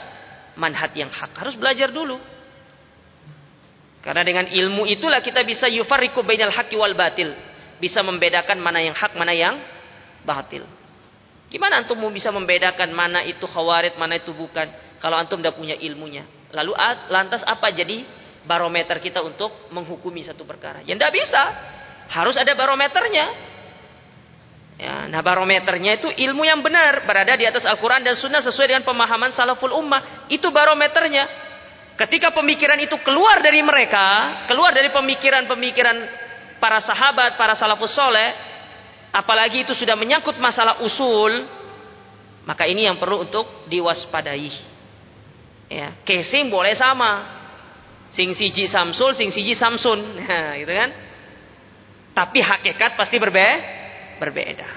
manhat 0.59 0.91
yang 0.91 1.07
hak. 1.07 1.31
Harus 1.39 1.55
belajar 1.55 1.87
dulu. 1.87 2.19
Karena 4.03 4.27
dengan 4.27 4.51
ilmu 4.51 4.83
itulah 4.83 5.23
kita 5.23 5.39
bisa 5.47 5.71
yufarriqu 5.71 6.19
bainal 6.19 6.51
haqqi 6.51 6.75
wal 6.75 6.99
batil. 6.99 7.31
Bisa 7.79 8.03
membedakan 8.03 8.59
mana 8.59 8.83
yang 8.83 8.91
hak, 8.91 9.15
mana 9.15 9.31
yang 9.31 9.55
batil. 10.27 10.67
Gimana 11.47 11.79
antum 11.79 11.95
mau 11.95 12.11
bisa 12.11 12.27
membedakan 12.27 12.91
mana 12.91 13.23
itu 13.23 13.47
khawarid, 13.47 13.95
mana 13.95 14.19
itu 14.19 14.35
bukan 14.35 14.67
kalau 14.99 15.15
antum 15.15 15.39
tidak 15.39 15.55
punya 15.55 15.79
ilmunya? 15.79 16.38
Lalu 16.49 16.73
lantas 17.09 17.45
apa 17.45 17.69
jadi 17.69 18.05
barometer 18.45 18.97
kita 18.97 19.21
untuk 19.21 19.69
menghukumi 19.69 20.25
satu 20.25 20.45
perkara? 20.45 20.81
Ya 20.81 20.97
tidak 20.97 21.13
bisa. 21.13 21.43
Harus 22.09 22.33
ada 22.37 22.51
barometernya. 22.57 23.25
Ya, 24.79 25.11
nah 25.11 25.19
barometernya 25.19 25.99
itu 25.99 26.07
ilmu 26.07 26.47
yang 26.47 26.63
benar 26.63 27.03
berada 27.03 27.35
di 27.35 27.43
atas 27.43 27.67
Al-Quran 27.67 27.99
dan 27.99 28.15
Sunnah 28.15 28.39
sesuai 28.39 28.71
dengan 28.71 28.87
pemahaman 28.87 29.35
salaful 29.35 29.75
ummah. 29.75 30.25
Itu 30.31 30.49
barometernya. 30.49 31.51
Ketika 31.99 32.31
pemikiran 32.31 32.79
itu 32.79 32.95
keluar 33.03 33.43
dari 33.43 33.59
mereka, 33.59 34.47
keluar 34.47 34.71
dari 34.71 34.87
pemikiran-pemikiran 34.87 35.97
para 36.63 36.79
sahabat, 36.79 37.35
para 37.35 37.59
salafus 37.59 37.91
soleh, 37.91 38.31
apalagi 39.11 39.67
itu 39.67 39.75
sudah 39.75 39.99
menyangkut 39.99 40.39
masalah 40.39 40.79
usul, 40.79 41.43
maka 42.47 42.63
ini 42.71 42.87
yang 42.87 42.95
perlu 42.95 43.27
untuk 43.27 43.67
diwaspadai. 43.67 44.68
Ya, 45.69 46.01
casing 46.01 46.49
boleh 46.49 46.73
sama. 46.73 47.37
Sing 48.09 48.33
siji 48.33 48.65
Samsul, 48.65 49.13
sing 49.13 49.29
siji 49.29 49.53
Samsun, 49.53 50.01
nah, 50.25 50.57
gitu 50.57 50.73
kan? 50.73 50.89
Tapi 52.17 52.41
hakikat 52.41 52.97
pasti 52.97 53.21
berbe 53.21 53.47
berbeda. 54.17 54.69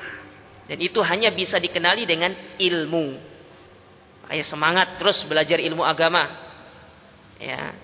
Dan 0.69 0.79
itu 0.79 1.01
hanya 1.01 1.33
bisa 1.33 1.57
dikenali 1.57 2.05
dengan 2.05 2.37
ilmu. 2.61 3.07
Ayo 4.29 4.45
semangat 4.45 5.01
terus 5.01 5.25
belajar 5.27 5.59
ilmu 5.59 5.83
agama 5.83 6.53
ya 7.43 7.75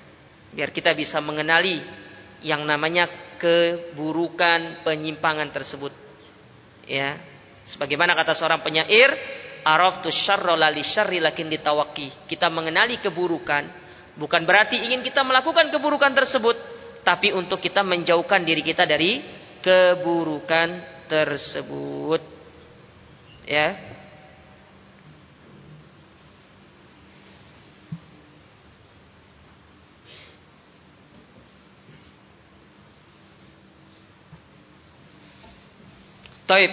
biar 0.54 0.70
kita 0.70 0.94
bisa 0.94 1.18
mengenali 1.18 1.82
yang 2.46 2.62
namanya 2.62 3.34
keburukan 3.42 4.86
penyimpangan 4.86 5.50
tersebut 5.50 5.90
ya 6.86 7.18
sebagaimana 7.66 8.14
kata 8.14 8.38
seorang 8.38 8.62
penyair 8.62 9.10
araftu 9.68 10.08
syarra 10.08 10.56
lali 10.56 10.80
syarri 10.80 11.20
lakin 11.20 11.52
ditawaki 11.52 12.24
kita 12.24 12.48
mengenali 12.48 12.96
keburukan 13.04 13.68
bukan 14.16 14.42
berarti 14.48 14.80
ingin 14.80 15.04
kita 15.04 15.20
melakukan 15.20 15.68
keburukan 15.68 16.16
tersebut 16.16 16.56
tapi 17.08 17.32
untuk 17.32 17.60
kita 17.60 17.84
menjauhkan 17.84 18.44
diri 18.44 18.60
kita 18.60 18.84
dari 18.84 19.24
keburukan 19.64 20.98
tersebut. 21.08 22.20
Ya. 23.48 23.96
Taib. 36.48 36.72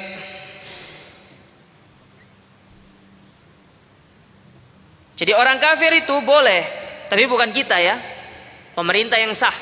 Jadi 5.16 5.32
orang 5.32 5.64
kafir 5.64 5.96
itu 6.04 6.16
boleh, 6.24 6.62
tapi 7.08 7.24
bukan 7.28 7.56
kita 7.56 7.80
ya. 7.80 7.96
Pemerintah 8.76 9.16
yang 9.16 9.32
sah. 9.40 9.56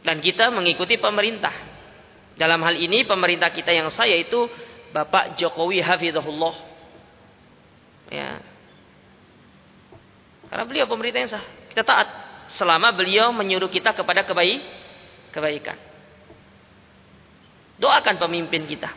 Dan 0.00 0.20
kita 0.24 0.48
mengikuti 0.48 0.96
pemerintah. 0.96 1.52
Dalam 2.34 2.64
hal 2.64 2.80
ini 2.80 3.04
pemerintah 3.04 3.52
kita 3.52 3.70
yang 3.70 3.92
sah 3.92 4.08
yaitu 4.08 4.48
Bapak 4.96 5.36
Jokowi 5.36 5.84
Hafizahullah. 5.84 6.54
Ya. 8.08 8.40
Karena 10.48 10.64
beliau 10.64 10.88
pemerintah 10.88 11.20
yang 11.20 11.32
sah. 11.36 11.44
Kita 11.68 11.84
taat 11.84 12.08
selama 12.56 12.92
beliau 12.96 13.32
menyuruh 13.36 13.68
kita 13.68 13.92
kepada 13.92 14.24
kebaik 14.24 14.60
kebaikan. 15.32 15.76
Doakan 17.76 18.16
pemimpin 18.22 18.64
kita 18.70 18.94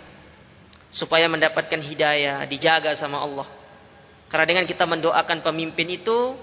supaya 0.93 1.25
mendapatkan 1.27 1.81
hidayah, 1.81 2.45
dijaga 2.45 2.93
sama 2.95 3.19
Allah. 3.19 3.56
Karena 4.27 4.45
dengan 4.45 4.65
kita 4.67 4.83
mendoakan 4.83 5.39
pemimpin 5.39 5.87
itu, 5.87 6.35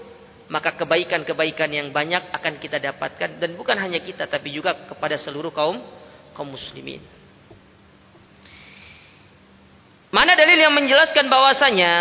maka 0.49 0.73
kebaikan-kebaikan 0.77 1.69
yang 1.69 1.87
banyak 1.89 2.29
akan 2.29 2.53
kita 2.61 2.77
dapatkan 2.77 3.41
dan 3.41 3.49
bukan 3.57 3.77
hanya 3.77 3.97
kita 3.97 4.29
tapi 4.29 4.53
juga 4.53 4.85
kepada 4.85 5.17
seluruh 5.17 5.49
kaum 5.49 5.81
kaum 6.37 6.49
muslimin. 6.49 7.01
Mana 10.13 10.37
dalil 10.37 10.55
yang 10.55 10.71
menjelaskan 10.71 11.27
bahwasanya 11.27 11.93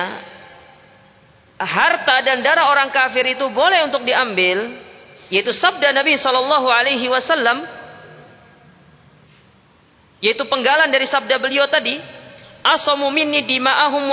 harta 1.56 2.20
dan 2.20 2.44
darah 2.44 2.68
orang 2.68 2.92
kafir 2.92 3.24
itu 3.32 3.48
boleh 3.48 3.88
untuk 3.88 4.04
diambil 4.04 4.76
yaitu 5.32 5.50
sabda 5.56 5.90
Nabi 5.90 6.20
Shallallahu 6.20 6.68
alaihi 6.68 7.08
wasallam 7.08 7.64
yaitu 10.20 10.44
penggalan 10.46 10.92
dari 10.92 11.08
sabda 11.08 11.40
beliau 11.40 11.64
tadi 11.66 11.96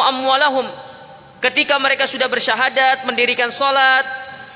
amwalahum 0.08 0.91
ketika 1.42 1.76
mereka 1.82 2.06
sudah 2.08 2.30
bersyahadat 2.30 3.04
mendirikan 3.04 3.50
salat 3.52 4.06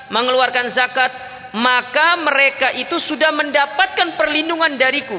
mengeluarkan 0.08 0.70
zakat 0.70 1.12
maka 1.52 2.18
mereka 2.22 2.68
itu 2.78 2.96
sudah 3.02 3.34
mendapatkan 3.34 4.14
perlindungan 4.14 4.78
dariku 4.78 5.18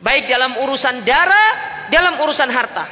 baik 0.00 0.30
dalam 0.30 0.58
urusan 0.62 1.02
darah 1.02 1.50
dalam 1.90 2.22
urusan 2.22 2.50
harta 2.50 2.84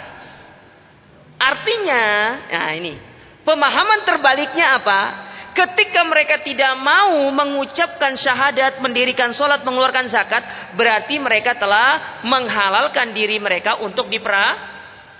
artinya 1.39 2.05
nah 2.51 2.71
ini 2.75 2.95
pemahaman 3.47 4.03
terbaliknya 4.05 4.79
apa 4.83 5.01
Ketika 5.53 6.01
mereka 6.09 6.41
tidak 6.41 6.81
mau 6.81 7.29
mengucapkan 7.29 8.17
syahadat, 8.17 8.81
mendirikan 8.81 9.37
sholat, 9.37 9.61
mengeluarkan 9.61 10.09
zakat, 10.09 10.73
berarti 10.73 11.21
mereka 11.21 11.61
telah 11.61 12.25
menghalalkan 12.25 13.13
diri 13.13 13.37
mereka 13.37 13.77
untuk 13.85 14.09
dipera, 14.09 14.57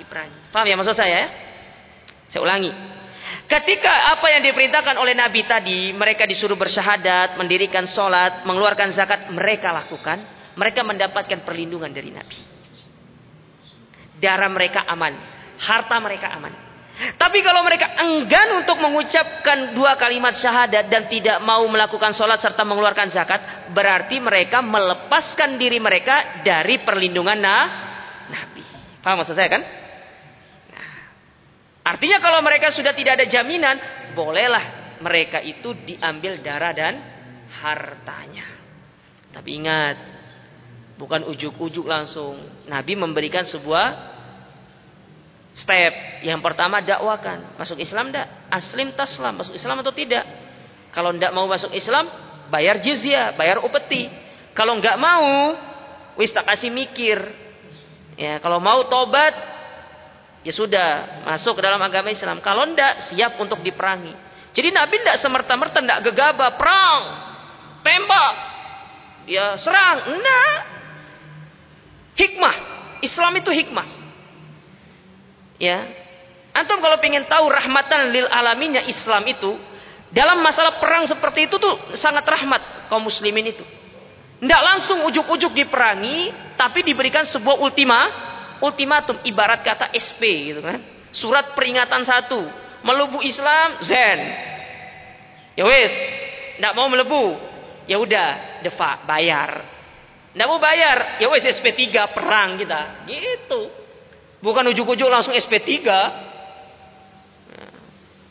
diperangi. 0.01 0.49
Paham 0.49 0.65
ya 0.65 0.77
maksud 0.81 0.97
saya? 0.97 1.52
Saya 2.33 2.41
ulangi. 2.41 2.73
Ketika 3.45 4.17
apa 4.17 4.27
yang 4.33 4.43
diperintahkan 4.49 4.97
oleh 4.97 5.13
Nabi 5.13 5.45
tadi, 5.45 5.93
mereka 5.93 6.25
disuruh 6.25 6.57
bersyahadat, 6.57 7.37
mendirikan 7.37 7.85
sholat, 7.85 8.49
mengeluarkan 8.49 8.89
zakat, 8.97 9.29
mereka 9.29 9.69
lakukan, 9.69 10.25
mereka 10.57 10.81
mendapatkan 10.81 11.45
perlindungan 11.45 11.93
dari 11.93 12.09
Nabi. 12.09 12.39
Darah 14.17 14.49
mereka 14.49 14.89
aman, 14.89 15.13
harta 15.61 15.97
mereka 16.01 16.33
aman. 16.33 16.73
Tapi 16.93 17.45
kalau 17.45 17.61
mereka 17.65 17.93
enggan 18.01 18.65
untuk 18.65 18.81
mengucapkan 18.81 19.77
dua 19.77 19.97
kalimat 20.01 20.33
syahadat 20.37 20.89
dan 20.89 21.09
tidak 21.13 21.41
mau 21.45 21.65
melakukan 21.69 22.17
sholat 22.17 22.41
serta 22.41 22.65
mengeluarkan 22.65 23.13
zakat, 23.13 23.73
berarti 23.77 24.17
mereka 24.21 24.65
melepaskan 24.65 25.61
diri 25.61 25.77
mereka 25.77 26.41
dari 26.41 26.81
perlindungan 26.81 27.37
Nabi. 27.37 28.65
Paham 29.05 29.21
maksud 29.21 29.37
saya 29.37 29.51
kan? 29.51 29.82
Artinya 31.83 32.23
kalau 32.23 32.39
mereka 32.47 32.71
sudah 32.71 32.95
tidak 32.95 33.19
ada 33.19 33.27
jaminan, 33.27 33.77
bolehlah 34.15 34.99
mereka 35.03 35.43
itu 35.43 35.75
diambil 35.83 36.39
darah 36.39 36.71
dan 36.71 36.95
hartanya. 37.59 38.47
Tapi 39.35 39.51
ingat, 39.59 39.97
bukan 40.95 41.27
ujuk-ujuk 41.27 41.83
langsung. 41.83 42.39
Nabi 42.71 42.95
memberikan 42.95 43.43
sebuah 43.43 44.13
step. 45.59 46.23
Yang 46.23 46.41
pertama 46.41 46.79
dakwakan. 46.79 47.59
Masuk 47.59 47.83
Islam 47.83 48.15
tidak? 48.15 48.29
Aslim 48.47 48.95
taslam. 48.95 49.43
Masuk 49.43 49.59
Islam 49.59 49.83
atau 49.83 49.91
tidak? 49.91 50.23
Kalau 50.93 51.11
tidak 51.11 51.33
mau 51.35 51.49
masuk 51.49 51.73
Islam, 51.75 52.07
bayar 52.53 52.79
jizyah, 52.79 53.33
bayar 53.35 53.59
upeti. 53.65 54.07
Kalau 54.53 54.77
nggak 54.77 55.01
mau, 55.01 55.57
wis 56.21 56.31
tak 56.31 56.45
kasih 56.45 56.69
mikir. 56.69 57.19
Ya, 58.21 58.37
kalau 58.45 58.61
mau 58.61 58.85
tobat, 58.93 59.33
ya 60.43 60.53
sudah 60.53 61.23
masuk 61.27 61.59
ke 61.59 61.63
dalam 61.63 61.81
agama 61.83 62.11
Islam. 62.11 62.43
Kalau 62.43 62.67
tidak, 62.71 63.11
siap 63.11 63.39
untuk 63.39 63.63
diperangi. 63.63 64.15
Jadi 64.53 64.69
Nabi 64.75 65.01
tidak 65.01 65.19
semerta-merta, 65.23 65.79
tidak 65.81 66.01
gegabah, 66.05 66.61
perang, 66.61 67.03
tembak, 67.81 68.35
ya 69.27 69.57
serang, 69.57 70.13
enggak. 70.13 70.57
Hikmah, 72.13 72.57
Islam 73.01 73.33
itu 73.41 73.51
hikmah. 73.51 73.89
Ya. 75.57 75.79
Antum 76.53 76.85
kalau 76.85 77.01
ingin 77.01 77.25
tahu 77.25 77.49
rahmatan 77.49 78.13
lil 78.13 78.29
alaminnya 78.29 78.85
Islam 78.85 79.25
itu, 79.25 79.57
dalam 80.13 80.45
masalah 80.45 80.77
perang 80.77 81.09
seperti 81.09 81.49
itu 81.49 81.57
tuh 81.57 81.97
sangat 81.97 82.29
rahmat 82.29 82.93
kaum 82.93 83.01
muslimin 83.01 83.57
itu. 83.57 83.65
Tidak 84.43 84.63
langsung 84.63 85.07
ujuk-ujuk 85.09 85.55
diperangi, 85.57 86.35
tapi 86.61 86.85
diberikan 86.85 87.25
sebuah 87.25 87.57
ultima, 87.63 88.11
ultimatum 88.63 89.19
ibarat 89.27 89.67
kata 89.67 89.91
SP 89.91 90.55
gitu 90.55 90.63
kan. 90.63 90.79
Surat 91.13 91.53
peringatan 91.53 92.07
satu, 92.07 92.41
melebu 92.87 93.21
Islam 93.21 93.83
zen. 93.85 94.21
Ya 95.59 95.69
wes, 95.69 95.93
tidak 96.57 96.73
mau 96.73 96.89
melebu, 96.89 97.37
ya 97.85 98.01
udah 98.01 98.63
defa 98.65 99.05
bayar. 99.05 99.51
Tidak 100.33 100.47
mau 100.49 100.57
bayar, 100.57 101.21
ya 101.21 101.29
wes 101.29 101.45
SP3 101.45 101.93
perang 102.17 102.57
kita. 102.57 103.05
Gitu. 103.05 103.61
Bukan 104.41 104.65
ujuk-ujuk 104.73 105.11
langsung 105.13 105.37
SP3. 105.37 105.69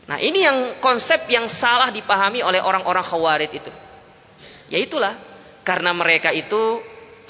Nah, 0.09 0.17
ini 0.19 0.43
yang 0.43 0.81
konsep 0.83 1.29
yang 1.31 1.47
salah 1.47 1.93
dipahami 1.93 2.41
oleh 2.41 2.59
orang-orang 2.59 3.05
khawarij 3.05 3.51
itu. 3.53 3.71
Ya 4.67 4.81
itulah, 4.81 5.15
karena 5.61 5.95
mereka 5.95 6.33
itu 6.33 6.81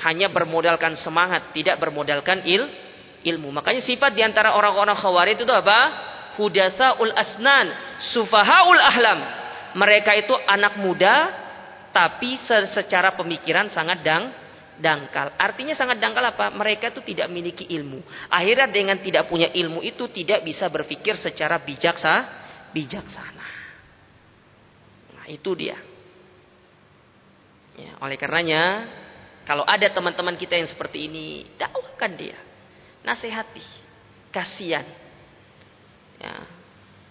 hanya 0.01 0.31
bermodalkan 0.33 0.97
semangat, 0.97 1.53
tidak 1.53 1.77
bermodalkan 1.77 2.41
il 2.47 2.65
ilmu. 3.23 3.53
Makanya 3.53 3.81
sifat 3.81 4.13
di 4.13 4.21
antara 4.25 4.57
orang-orang 4.57 4.97
khawarij 4.97 5.41
itu 5.41 5.53
apa? 5.53 5.79
Hudasaul 6.39 7.11
asnan, 7.13 7.67
sufahaul 8.13 8.79
ahlam. 8.79 9.19
Mereka 9.77 10.11
itu 10.19 10.33
anak 10.47 10.79
muda, 10.79 11.15
tapi 11.95 12.39
secara 12.71 13.15
pemikiran 13.15 13.71
sangat 13.71 14.03
dang 14.03 14.25
dangkal. 14.81 15.37
Artinya 15.37 15.77
sangat 15.77 16.01
dangkal 16.01 16.25
apa? 16.25 16.49
Mereka 16.49 16.91
itu 16.91 17.01
tidak 17.13 17.29
memiliki 17.29 17.69
ilmu. 17.69 18.01
Akhirnya 18.27 18.67
dengan 18.67 18.97
tidak 18.97 19.29
punya 19.29 19.53
ilmu 19.53 19.85
itu 19.85 20.09
tidak 20.09 20.41
bisa 20.41 20.65
berpikir 20.67 21.13
secara 21.15 21.61
bijaksa, 21.61 22.25
bijaksana. 22.73 23.47
Nah, 25.15 25.25
itu 25.29 25.53
dia. 25.53 25.77
Ya, 27.77 27.95
oleh 28.03 28.17
karenanya, 28.19 28.89
kalau 29.47 29.63
ada 29.63 29.87
teman-teman 29.93 30.35
kita 30.35 30.57
yang 30.57 30.67
seperti 30.67 31.07
ini, 31.07 31.45
dakwahkan 31.55 32.11
dia. 32.17 32.50
Nasihati. 33.01 33.65
Kasihan. 34.31 34.85
Ya, 36.21 36.35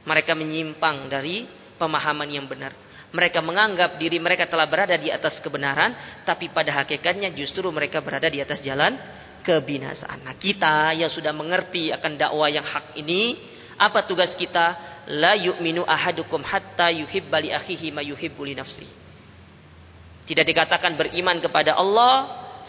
mereka 0.06 0.32
menyimpang 0.38 1.10
dari 1.10 1.44
pemahaman 1.76 2.30
yang 2.30 2.46
benar. 2.46 2.72
Mereka 3.10 3.42
menganggap 3.42 3.98
diri 3.98 4.22
mereka 4.22 4.46
telah 4.46 4.70
berada 4.70 4.94
di 4.94 5.10
atas 5.10 5.42
kebenaran, 5.42 6.22
tapi 6.22 6.46
pada 6.54 6.70
hakikatnya 6.82 7.34
justru 7.34 7.66
mereka 7.74 7.98
berada 7.98 8.30
di 8.30 8.38
atas 8.38 8.62
jalan 8.62 8.94
kebinasaan. 9.42 10.22
Nah, 10.22 10.38
kita 10.38 10.94
yang 10.94 11.10
sudah 11.10 11.34
mengerti 11.34 11.90
akan 11.90 12.14
dakwah 12.14 12.46
yang 12.46 12.62
hak 12.62 12.94
ini, 13.02 13.34
apa 13.74 14.06
tugas 14.06 14.38
kita? 14.38 14.88
La 15.10 15.34
yu'minu 15.34 15.82
ahadukum 15.82 16.38
hatta 16.44 16.92
yuhibba 16.94 17.42
li 17.42 17.50
akhihi 17.50 17.90
ma 17.90 17.98
yuhibbu 17.98 18.46
li 18.46 18.54
nafsi. 18.54 18.86
Tidak 20.30 20.46
dikatakan 20.46 20.94
beriman 20.94 21.42
kepada 21.42 21.74
Allah 21.74 22.14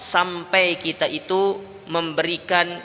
sampai 0.09 0.81
kita 0.81 1.05
itu 1.05 1.61
memberikan 1.85 2.81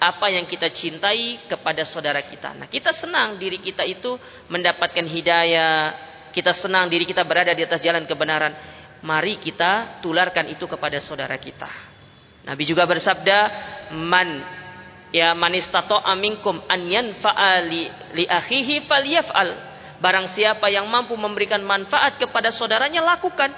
apa 0.00 0.32
yang 0.32 0.48
kita 0.48 0.72
cintai 0.72 1.44
kepada 1.44 1.84
saudara 1.84 2.24
kita. 2.24 2.56
Nah, 2.56 2.64
kita 2.72 2.96
senang 2.96 3.36
diri 3.36 3.60
kita 3.60 3.84
itu 3.84 4.16
mendapatkan 4.48 5.04
hidayah, 5.04 5.92
kita 6.32 6.56
senang 6.56 6.88
diri 6.88 7.04
kita 7.04 7.20
berada 7.20 7.52
di 7.52 7.60
atas 7.60 7.84
jalan 7.84 8.08
kebenaran. 8.08 8.56
Mari 9.04 9.36
kita 9.36 10.00
tularkan 10.00 10.48
itu 10.48 10.64
kepada 10.64 10.96
saudara 11.04 11.36
kita. 11.36 11.68
Nabi 12.48 12.64
juga 12.64 12.88
bersabda, 12.88 13.38
"Man 13.92 14.40
ya 15.12 15.36
manistato 15.36 16.00
aminkum 16.00 16.64
an 16.64 16.80
yanfa'a 16.80 17.60
li, 17.68 17.84
li 18.16 18.24
akhihi 18.24 18.88
falyaf'al." 18.88 19.50
Barang 20.00 20.32
siapa 20.32 20.72
yang 20.72 20.88
mampu 20.88 21.12
memberikan 21.12 21.60
manfaat 21.60 22.16
kepada 22.16 22.48
saudaranya 22.48 23.04
lakukan. 23.04 23.52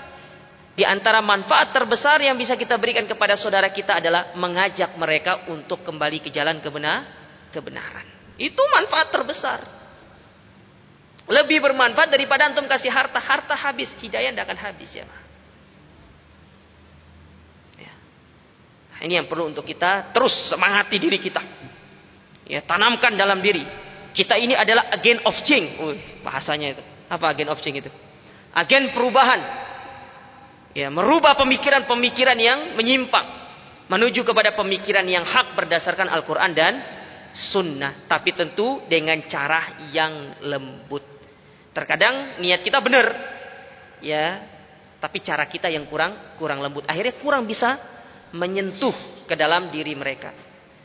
Di 0.72 0.88
antara 0.88 1.20
manfaat 1.20 1.68
terbesar 1.76 2.24
yang 2.24 2.32
bisa 2.40 2.56
kita 2.56 2.80
berikan 2.80 3.04
kepada 3.04 3.36
saudara 3.36 3.68
kita 3.68 4.00
adalah 4.00 4.32
mengajak 4.32 4.96
mereka 4.96 5.44
untuk 5.52 5.84
kembali 5.84 6.24
ke 6.24 6.32
jalan 6.32 6.64
kebenar, 6.64 7.04
kebenaran. 7.52 8.08
Itu 8.40 8.64
manfaat 8.72 9.12
terbesar. 9.12 9.60
Lebih 11.28 11.62
bermanfaat 11.62 12.08
daripada 12.08 12.48
antum 12.48 12.64
kasih 12.64 12.88
harta. 12.88 13.20
Harta 13.20 13.54
habis, 13.54 13.92
hidayah 14.00 14.32
tidak 14.32 14.48
akan 14.48 14.58
habis 14.58 14.90
ya. 14.90 15.04
ya. 17.78 17.92
Ini 19.04 19.22
yang 19.22 19.28
perlu 19.28 19.52
untuk 19.52 19.68
kita 19.68 20.10
terus 20.16 20.32
semangati 20.48 20.96
diri 20.96 21.20
kita. 21.20 21.44
Ya, 22.48 22.64
tanamkan 22.64 23.14
dalam 23.14 23.44
diri. 23.44 23.62
Kita 24.12 24.40
ini 24.40 24.56
adalah 24.56 24.88
agen 24.92 25.20
of 25.22 25.36
change. 25.44 25.78
Uh, 25.78 25.96
bahasanya 26.26 26.80
itu. 26.80 26.82
Apa 27.12 27.36
agen 27.36 27.48
of 27.52 27.60
change 27.60 27.86
itu? 27.86 27.92
Agen 28.52 28.90
perubahan. 28.90 29.40
Ya, 30.72 30.88
merubah 30.88 31.36
pemikiran-pemikiran 31.36 32.38
yang 32.40 32.58
menyimpang 32.80 33.42
menuju 33.92 34.24
kepada 34.24 34.56
pemikiran 34.56 35.04
yang 35.04 35.20
hak 35.20 35.52
berdasarkan 35.52 36.08
Al-Qur'an 36.08 36.56
dan 36.56 36.74
sunnah, 37.52 38.08
tapi 38.08 38.32
tentu 38.32 38.80
dengan 38.88 39.20
cara 39.28 39.88
yang 39.92 40.40
lembut. 40.40 41.04
Terkadang 41.76 42.40
niat 42.40 42.64
kita 42.64 42.80
benar, 42.80 43.06
ya, 44.00 44.48
tapi 44.96 45.20
cara 45.20 45.44
kita 45.44 45.68
yang 45.68 45.84
kurang 45.88 46.36
kurang 46.40 46.64
lembut. 46.64 46.88
Akhirnya 46.88 47.20
kurang 47.20 47.44
bisa 47.44 47.76
menyentuh 48.32 49.24
ke 49.28 49.34
dalam 49.36 49.68
diri 49.68 49.92
mereka. 49.92 50.32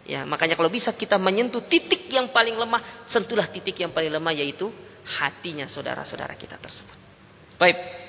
Ya, 0.07 0.23
makanya 0.23 0.55
kalau 0.55 0.71
bisa 0.71 0.95
kita 0.95 1.19
menyentuh 1.19 1.67
titik 1.67 2.07
yang 2.07 2.31
paling 2.31 2.55
lemah, 2.55 3.07
sentuhlah 3.11 3.51
titik 3.51 3.75
yang 3.75 3.91
paling 3.91 4.07
lemah 4.07 4.31
yaitu 4.35 4.71
hatinya 5.03 5.67
saudara-saudara 5.67 6.35
kita 6.39 6.55
tersebut. 6.59 6.95
Baik. 7.59 8.06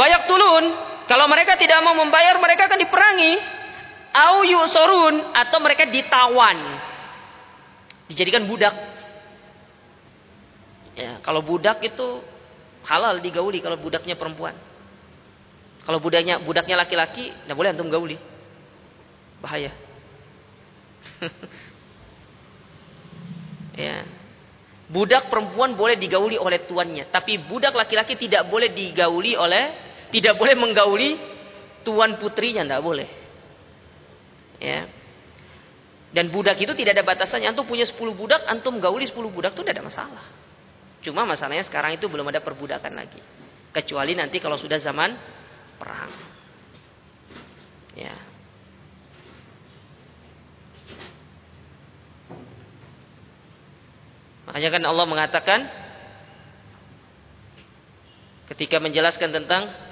Fayak 0.00 0.24
tulun, 0.24 0.64
kalau 1.04 1.28
mereka 1.28 1.60
tidak 1.60 1.84
mau 1.84 1.92
membayar, 1.92 2.40
mereka 2.40 2.72
akan 2.72 2.80
diperangi. 2.80 3.32
Au 4.16 4.40
yusorun 4.48 5.36
atau 5.36 5.60
mereka 5.60 5.84
ditawan. 5.84 6.56
Dijadikan 8.08 8.48
budak. 8.48 8.74
Ya 10.96 11.20
kalau 11.20 11.44
budak 11.44 11.84
itu 11.84 12.24
halal 12.88 13.20
digauli 13.20 13.60
kalau 13.60 13.76
budaknya 13.76 14.16
perempuan. 14.16 14.56
Kalau 15.84 16.00
budaknya 16.02 16.40
budaknya 16.42 16.80
laki-laki 16.80 17.30
tidak 17.30 17.54
boleh 17.54 17.70
antum 17.70 17.92
gauli. 17.92 18.16
Bahaya. 19.44 19.70
Ya. 23.80 24.04
Budak 24.92 25.32
perempuan 25.32 25.72
boleh 25.72 25.96
digauli 25.96 26.36
oleh 26.36 26.68
tuannya 26.68 27.08
tapi 27.08 27.40
budak 27.40 27.72
laki-laki 27.72 28.18
tidak 28.20 28.44
boleh 28.50 28.68
digauli 28.68 29.32
oleh 29.32 29.89
tidak 30.10 30.34
boleh 30.36 30.54
menggauli 30.58 31.10
tuan 31.86 32.18
putrinya 32.20 32.66
tidak 32.66 32.82
boleh 32.84 33.20
Ya. 34.60 34.84
Dan 36.12 36.28
budak 36.28 36.60
itu 36.60 36.70
tidak 36.76 37.00
ada 37.00 37.04
batasannya. 37.06 37.48
Antum 37.48 37.64
punya 37.64 37.88
10 37.88 37.96
budak, 38.12 38.44
antum 38.44 38.76
gauli 38.76 39.08
10 39.08 39.16
budak 39.32 39.56
itu 39.56 39.64
tidak 39.64 39.80
ada 39.80 39.86
masalah. 39.88 40.24
Cuma 41.00 41.24
masalahnya 41.24 41.64
sekarang 41.64 41.96
itu 41.96 42.04
belum 42.06 42.28
ada 42.28 42.44
perbudakan 42.44 42.92
lagi. 42.92 43.18
Kecuali 43.72 44.12
nanti 44.12 44.36
kalau 44.36 44.60
sudah 44.60 44.76
zaman 44.76 45.16
perang. 45.80 46.12
Ya. 47.96 48.14
Makanya 54.44 54.68
kan 54.76 54.82
Allah 54.82 55.06
mengatakan 55.06 55.60
ketika 58.50 58.82
menjelaskan 58.82 59.30
tentang 59.30 59.89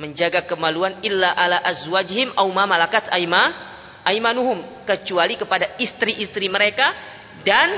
menjaga 0.00 0.48
kemaluan 0.48 1.04
illa 1.04 1.36
ala 1.36 1.60
azwajihim 1.60 2.32
au 2.40 2.48
ma 2.48 2.64
malakat 2.64 3.12
aima 3.12 3.52
aimanuhum 4.00 4.64
kecuali 4.88 5.36
kepada 5.36 5.76
istri-istri 5.76 6.48
mereka 6.48 6.88
dan 7.44 7.68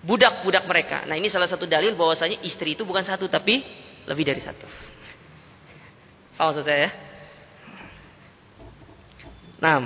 budak-budak 0.00 0.64
mereka. 0.64 1.04
Nah, 1.04 1.20
ini 1.20 1.28
salah 1.28 1.50
satu 1.50 1.68
dalil 1.68 1.92
bahwasanya 1.92 2.40
istri 2.48 2.72
itu 2.72 2.88
bukan 2.88 3.04
satu 3.04 3.28
tapi 3.28 3.60
lebih 4.08 4.24
dari 4.24 4.40
satu. 4.40 4.64
Paham 6.40 6.54
maksud 6.54 6.64
saya 6.64 6.88
ya? 6.88 6.90
Nah. 9.60 9.78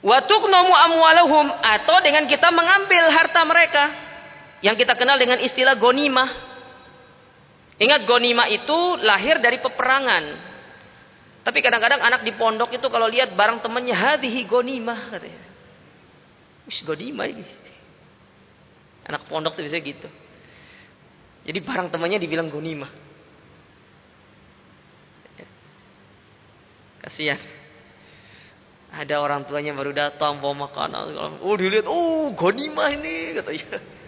Watuknomu 0.00 0.72
amwalahum 0.72 1.44
atau 1.60 2.00
dengan 2.00 2.24
kita 2.24 2.48
mengambil 2.48 3.04
harta 3.12 3.44
mereka 3.44 4.09
yang 4.60 4.76
kita 4.76 4.92
kenal 4.96 5.16
dengan 5.16 5.40
istilah 5.40 5.76
gonimah. 5.80 6.30
Ingat 7.80 8.04
gonimah 8.04 8.48
itu 8.52 8.78
lahir 9.00 9.40
dari 9.40 9.56
peperangan. 9.56 10.24
Tapi 11.40 11.58
kadang-kadang 11.64 12.04
anak 12.04 12.20
di 12.28 12.36
pondok 12.36 12.68
itu 12.76 12.84
kalau 12.92 13.08
lihat 13.08 13.32
barang 13.32 13.64
temannya 13.64 13.96
hadihi 13.96 14.44
gonimah 14.44 15.16
katanya. 15.16 15.44
Wis 16.68 16.84
gonimah 16.84 17.24
ini. 17.24 17.44
Anak 19.08 19.24
pondok 19.32 19.56
tuh 19.56 19.64
bisa 19.64 19.80
gitu. 19.80 20.08
Jadi 21.48 21.58
barang 21.64 21.88
temannya 21.88 22.20
dibilang 22.20 22.52
gonimah. 22.52 22.92
Kasihan. 27.00 27.40
Ada 28.92 29.22
orang 29.22 29.48
tuanya 29.48 29.72
baru 29.72 29.96
datang 29.96 30.36
bawa 30.44 30.68
makanan. 30.68 31.40
Oh 31.40 31.56
dilihat, 31.56 31.88
oh 31.88 32.28
gonimah 32.36 32.92
ini 32.92 33.40
katanya. 33.40 33.99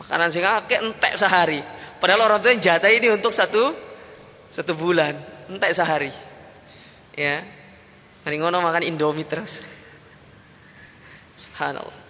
Makanan 0.00 0.28
sing 0.32 0.44
akeh 0.44 0.78
entek 0.80 1.20
sehari. 1.20 1.60
Padahal 2.00 2.26
orang 2.30 2.38
tua 2.40 2.50
yang 2.56 2.62
jatah 2.64 2.90
ini 2.90 3.12
untuk 3.12 3.30
satu 3.30 3.76
satu 4.52 4.72
bulan, 4.76 5.16
entek 5.52 5.72
sehari. 5.76 6.12
Ya. 7.16 7.44
Mari 8.22 8.36
ngono 8.38 8.62
makan 8.62 8.86
Indomie 8.86 9.26
terus. 9.26 9.50
Subhanallah. 11.36 12.02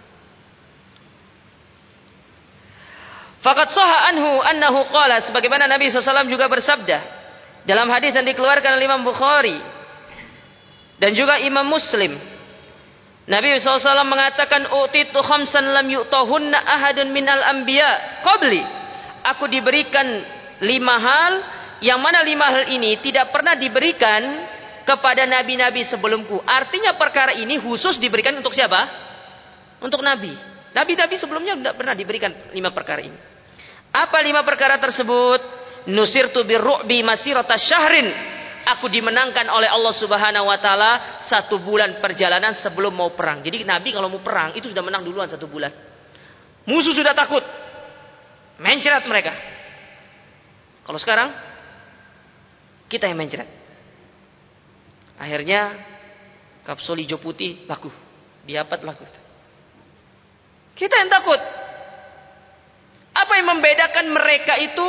Fakat 3.43 3.75
soha 3.75 4.07
anhu 4.07 4.39
annahu 4.39 4.87
qala 4.87 5.19
sebagaimana 5.19 5.67
Nabi 5.67 5.91
SAW 5.91 6.31
juga 6.31 6.47
bersabda 6.47 6.99
dalam 7.67 7.91
hadis 7.91 8.15
yang 8.15 8.23
dikeluarkan 8.23 8.79
oleh 8.79 8.87
Imam 8.87 9.03
Bukhari 9.03 9.59
dan 10.95 11.11
juga 11.11 11.43
Imam 11.43 11.67
Muslim. 11.67 12.15
Nabi 13.23 13.55
SAW 13.63 14.03
mengatakan 14.03 14.67
utitu 14.83 15.23
khamsan 15.23 15.71
lam 15.71 15.87
yu'tahunna 15.87 16.59
ahadun 16.59 17.07
minal 17.15 17.39
anbiya 17.39 18.19
qabli. 18.19 18.59
Aku 19.23 19.47
diberikan 19.47 20.03
lima 20.59 20.95
hal 20.99 21.33
yang 21.79 22.03
mana 22.03 22.19
lima 22.19 22.51
hal 22.51 22.67
ini 22.67 22.99
tidak 22.99 23.31
pernah 23.31 23.55
diberikan 23.55 24.43
kepada 24.83 25.23
nabi-nabi 25.23 25.87
sebelumku. 25.87 26.43
Artinya 26.43 26.99
perkara 26.99 27.31
ini 27.39 27.55
khusus 27.63 27.95
diberikan 27.95 28.35
untuk 28.35 28.51
siapa? 28.51 28.91
Untuk 29.79 30.03
nabi. 30.03 30.35
Nabi-nabi 30.75 31.15
sebelumnya 31.15 31.55
tidak 31.55 31.75
pernah 31.79 31.95
diberikan 31.95 32.31
lima 32.51 32.75
perkara 32.75 32.99
ini. 32.99 33.15
Apa 33.93 34.19
lima 34.19 34.43
perkara 34.43 34.75
tersebut? 34.83 35.63
Nusirtu 35.87 36.43
birru'bi 36.43 36.99
masirata 37.07 37.55
syahrin. 37.55 38.32
Aku 38.63 38.87
dimenangkan 38.87 39.43
oleh 39.51 39.67
Allah 39.67 39.91
Subhanahu 39.91 40.47
wa 40.47 40.55
taala 40.55 41.19
satu 41.27 41.59
bulan 41.59 41.99
perjalanan 41.99 42.55
sebelum 42.55 42.95
mau 42.95 43.11
perang. 43.11 43.43
Jadi 43.43 43.67
Nabi 43.67 43.91
kalau 43.91 44.07
mau 44.07 44.23
perang 44.23 44.55
itu 44.55 44.71
sudah 44.71 44.79
menang 44.79 45.03
duluan 45.03 45.27
satu 45.27 45.51
bulan. 45.51 45.71
Musuh 46.63 46.95
sudah 46.95 47.11
takut. 47.11 47.43
Mencret 48.63 49.03
mereka. 49.03 49.35
Kalau 50.87 50.95
sekarang 50.95 51.35
kita 52.87 53.11
yang 53.11 53.19
mencret. 53.19 53.47
Akhirnya 55.19 55.75
kapsul 56.63 57.03
hijau 57.03 57.19
putih 57.19 57.67
laku. 57.67 57.91
Diapat 58.47 58.79
laku. 58.87 59.03
Kita 60.73 60.95
yang 61.03 61.11
takut. 61.11 61.39
Apa 63.13 63.33
yang 63.37 63.47
membedakan 63.55 64.05
mereka 64.09 64.57
itu 64.57 64.87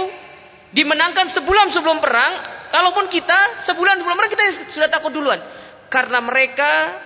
dimenangkan 0.74 1.30
sebulan 1.30 1.70
sebelum 1.70 2.02
perang, 2.02 2.32
kalaupun 2.74 3.06
kita 3.06 3.62
sebulan 3.70 4.02
sebelum 4.02 4.18
perang 4.18 4.32
kita 4.34 4.44
sudah 4.74 4.90
takut 4.90 5.14
duluan. 5.14 5.38
Karena 5.86 6.18
mereka 6.18 6.98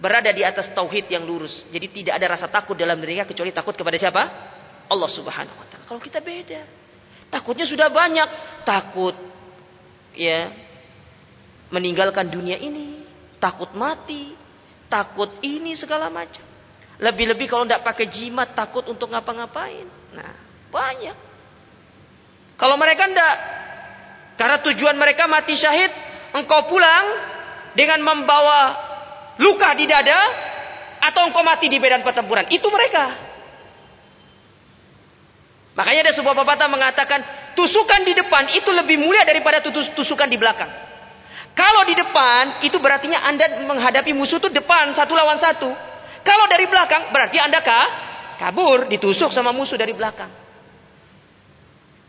berada 0.00 0.32
di 0.32 0.40
atas 0.40 0.72
tauhid 0.72 1.12
yang 1.12 1.28
lurus. 1.28 1.68
Jadi 1.68 2.00
tidak 2.00 2.16
ada 2.16 2.26
rasa 2.32 2.48
takut 2.48 2.72
dalam 2.72 2.96
diri 2.96 3.20
mereka 3.20 3.28
kecuali 3.28 3.52
takut 3.52 3.76
kepada 3.76 4.00
siapa? 4.00 4.22
Allah 4.88 5.10
Subhanahu 5.12 5.52
wa 5.60 5.66
taala. 5.68 5.84
Kalau 5.84 6.00
kita 6.00 6.24
beda. 6.24 6.64
Takutnya 7.28 7.68
sudah 7.68 7.92
banyak, 7.92 8.28
takut 8.64 9.14
ya 10.16 10.50
meninggalkan 11.70 12.26
dunia 12.26 12.58
ini, 12.58 13.06
takut 13.38 13.70
mati, 13.76 14.34
takut 14.90 15.28
ini 15.44 15.76
segala 15.78 16.10
macam. 16.10 16.42
Lebih-lebih 16.98 17.46
kalau 17.46 17.68
tidak 17.68 17.84
pakai 17.86 18.10
jimat 18.10 18.56
takut 18.56 18.82
untuk 18.90 19.12
ngapa-ngapain. 19.12 19.86
Nah, 20.16 20.32
banyak. 20.74 21.16
Kalau 22.58 22.76
mereka 22.76 23.08
tidak, 23.08 23.34
karena 24.40 24.56
tujuan 24.64 24.96
mereka 24.96 25.28
mati 25.28 25.52
syahid, 25.52 25.92
engkau 26.32 26.64
pulang 26.64 27.04
dengan 27.76 28.00
membawa 28.00 28.72
luka 29.36 29.76
di 29.76 29.84
dada, 29.84 30.16
atau 30.96 31.28
engkau 31.28 31.44
mati 31.44 31.68
di 31.68 31.76
medan 31.76 32.00
pertempuran. 32.00 32.48
Itu 32.48 32.72
mereka. 32.72 33.20
Makanya 35.76 36.08
ada 36.08 36.12
sebuah 36.16 36.32
pepatah 36.40 36.72
mengatakan, 36.72 37.20
tusukan 37.52 38.00
di 38.08 38.16
depan 38.16 38.56
itu 38.56 38.72
lebih 38.72 38.96
mulia 38.96 39.28
daripada 39.28 39.60
tusukan 39.92 40.28
di 40.32 40.40
belakang. 40.40 40.72
Kalau 41.52 41.84
di 41.84 41.92
depan, 41.92 42.64
itu 42.64 42.80
berartinya 42.80 43.20
Anda 43.28 43.68
menghadapi 43.68 44.16
musuh 44.16 44.40
itu 44.40 44.48
depan, 44.48 44.96
satu 44.96 45.12
lawan 45.12 45.36
satu. 45.36 45.68
Kalau 46.24 46.44
dari 46.48 46.64
belakang 46.64 47.12
berarti 47.12 47.36
Anda 47.36 47.60
kah? 47.60 47.88
kabur, 48.40 48.88
ditusuk 48.88 49.36
sama 49.36 49.52
musuh 49.52 49.76
dari 49.76 49.92
belakang. 49.92 50.32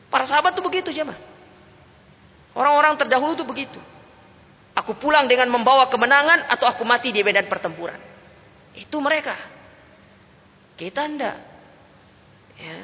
Para 0.08 0.24
sahabat 0.24 0.56
tuh 0.56 0.63
begitu 0.63 0.96
jemaah. 0.96 1.31
Orang-orang 2.52 3.00
terdahulu 3.00 3.34
tuh 3.36 3.48
begitu. 3.48 3.80
Aku 4.76 4.96
pulang 4.96 5.28
dengan 5.28 5.52
membawa 5.52 5.88
kemenangan 5.92 6.48
atau 6.48 6.68
aku 6.68 6.84
mati 6.88 7.12
di 7.12 7.24
medan 7.24 7.48
pertempuran. 7.48 8.00
Itu 8.76 9.00
mereka. 9.04 9.36
Kita 10.80 11.08
ndak. 11.08 11.38
Ya. 12.56 12.80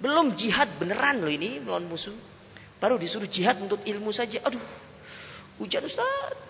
Belum 0.00 0.36
jihad 0.36 0.76
beneran 0.76 1.24
loh 1.24 1.32
ini 1.32 1.60
melawan 1.60 1.88
musuh. 1.88 2.16
Baru 2.76 3.00
disuruh 3.00 3.28
jihad 3.28 3.60
untuk 3.60 3.80
ilmu 3.84 4.12
saja. 4.12 4.40
Aduh. 4.44 4.60
Hujan 5.56 5.88
Ustaz 5.88 6.46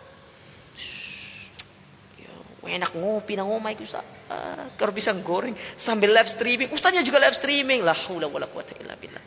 enak 2.67 2.99
ngopi 2.99 3.39
nang 3.39 3.49
omah 3.51 3.71
iku 3.73 3.87
uh, 3.87 4.75
kalau 4.75 4.93
bisa 4.93 5.15
goreng 5.23 5.55
sambil 5.79 6.11
live 6.11 6.31
streaming. 6.35 6.69
Ustaznya 6.75 7.07
juga 7.07 7.23
live 7.23 7.39
streaming. 7.39 7.81
lah 7.87 7.95
haula 8.07 8.27
wala 8.27 8.51
quwata 8.51 8.75
illa 8.83 8.99
billah. 8.99 9.23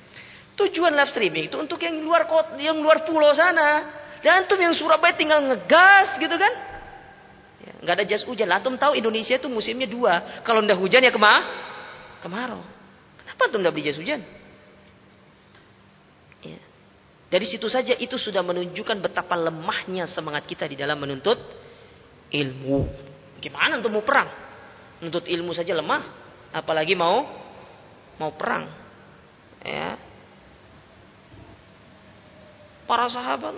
Tujuan 0.60 0.92
live 0.92 1.12
streaming 1.16 1.48
itu 1.48 1.56
untuk 1.56 1.80
yang 1.80 2.04
luar 2.04 2.28
kota, 2.28 2.60
yang 2.60 2.76
luar 2.84 3.08
pulau 3.08 3.32
sana. 3.32 3.96
Dan 4.20 4.44
antum 4.44 4.60
yang 4.60 4.76
Surabaya 4.76 5.16
tinggal 5.16 5.40
ngegas 5.40 6.20
gitu 6.20 6.36
kan? 6.36 6.54
Ya, 7.64 7.72
nggak 7.80 7.96
ada 7.96 8.04
jas 8.04 8.28
hujan. 8.28 8.52
Antum 8.52 8.76
tahu 8.76 9.00
Indonesia 9.00 9.40
itu 9.40 9.48
musimnya 9.48 9.88
dua. 9.88 10.44
Kalau 10.44 10.60
ndak 10.60 10.76
hujan 10.76 11.00
ya 11.00 11.16
kemah? 11.16 11.40
Kemarau. 12.20 12.60
Kenapa 13.24 13.42
antum 13.48 13.64
ndak 13.64 13.72
beli 13.72 13.88
jas 13.88 13.96
hujan? 13.96 14.20
Ya. 16.44 16.60
Dari 17.32 17.48
situ 17.48 17.72
saja 17.72 17.96
itu 17.96 18.20
sudah 18.20 18.44
menunjukkan 18.44 19.00
betapa 19.00 19.40
lemahnya 19.40 20.12
semangat 20.12 20.44
kita 20.44 20.68
di 20.68 20.76
dalam 20.76 21.00
menuntut 21.00 21.40
ilmu. 22.36 22.84
Gimana 23.40 23.80
untuk 23.80 23.96
mau 23.96 24.04
perang? 24.04 24.28
Menuntut 25.00 25.24
ilmu 25.24 25.56
saja 25.56 25.72
lemah, 25.72 26.04
apalagi 26.52 26.92
mau 27.00 27.24
mau 28.20 28.36
perang. 28.36 28.68
Ya. 29.64 30.09
Para 32.90 33.06
sahabat 33.06 33.54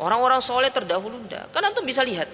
Orang-orang 0.00 0.40
soleh 0.44 0.68
terdahulu 0.72 1.16
enggak. 1.16 1.52
Kan 1.52 1.60
antum 1.64 1.84
bisa 1.84 2.00
lihat. 2.00 2.28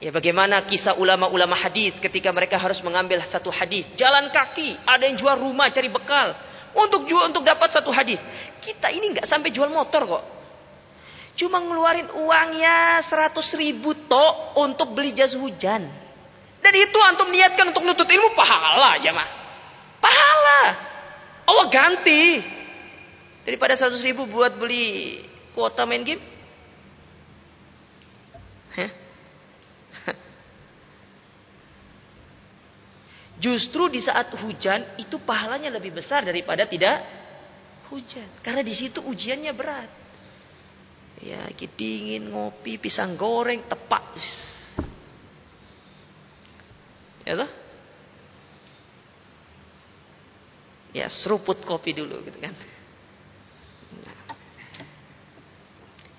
Ya 0.00 0.08
bagaimana 0.08 0.64
kisah 0.64 0.96
ulama-ulama 0.96 1.56
hadis 1.56 1.96
ketika 2.00 2.32
mereka 2.32 2.56
harus 2.56 2.80
mengambil 2.80 3.20
satu 3.28 3.52
hadis, 3.52 3.84
jalan 4.00 4.32
kaki, 4.32 4.76
ada 4.84 5.04
yang 5.04 5.16
jual 5.20 5.36
rumah 5.36 5.68
cari 5.68 5.92
bekal 5.92 6.32
untuk 6.72 7.04
jual 7.04 7.28
untuk 7.28 7.44
dapat 7.44 7.68
satu 7.68 7.92
hadis. 7.92 8.16
Kita 8.64 8.88
ini 8.92 9.12
nggak 9.12 9.28
sampai 9.28 9.52
jual 9.52 9.68
motor 9.68 10.08
kok. 10.08 10.24
Cuma 11.36 11.60
ngeluarin 11.64 12.12
uangnya 12.12 13.00
100 13.08 13.32
ribu 13.56 13.92
tok 14.08 14.60
untuk 14.60 14.92
beli 14.92 15.16
jas 15.16 15.32
hujan. 15.36 15.88
Dan 16.60 16.72
itu 16.76 16.98
antum 17.00 17.32
niatkan 17.32 17.72
untuk 17.72 17.84
nutut 17.84 18.08
ilmu 18.08 18.36
pahala 18.36 19.00
aja 19.00 19.16
mah. 19.16 19.28
Pahala. 20.00 20.60
Allah 21.48 21.66
ganti. 21.72 22.24
Daripada 23.46 23.74
100 23.76 24.04
ribu 24.04 24.26
buat 24.28 24.56
beli 24.60 25.20
kuota 25.56 25.86
main 25.88 26.04
game. 26.04 26.20
Justru 33.40 33.88
di 33.88 34.04
saat 34.04 34.36
hujan 34.36 35.00
itu 35.00 35.16
pahalanya 35.24 35.72
lebih 35.72 35.96
besar 35.96 36.20
daripada 36.28 36.68
tidak 36.68 37.00
hujan. 37.88 38.28
Karena 38.44 38.60
di 38.60 38.76
situ 38.76 39.00
ujiannya 39.00 39.52
berat. 39.56 39.90
Ya, 41.20 41.48
dingin, 41.76 42.32
ngopi, 42.32 42.80
pisang 42.80 43.16
goreng, 43.16 43.64
tepak. 43.68 44.16
Ya 47.28 47.36
toh? 47.36 47.50
Ya, 50.96 51.06
seruput 51.08 51.60
kopi 51.64 51.92
dulu 51.92 52.24
gitu 52.24 52.38
kan. 52.40 52.56
Nah. 54.00 54.20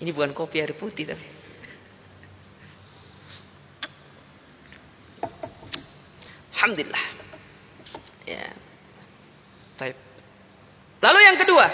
Ini 0.02 0.10
bukan 0.10 0.34
kopi 0.34 0.58
air 0.58 0.74
putih 0.74 1.06
tapi. 1.06 1.28
Alhamdulillah. 6.58 7.06
Ya. 8.26 8.50
Taib. 9.78 9.98
Lalu 11.02 11.20
yang 11.26 11.38
kedua, 11.42 11.66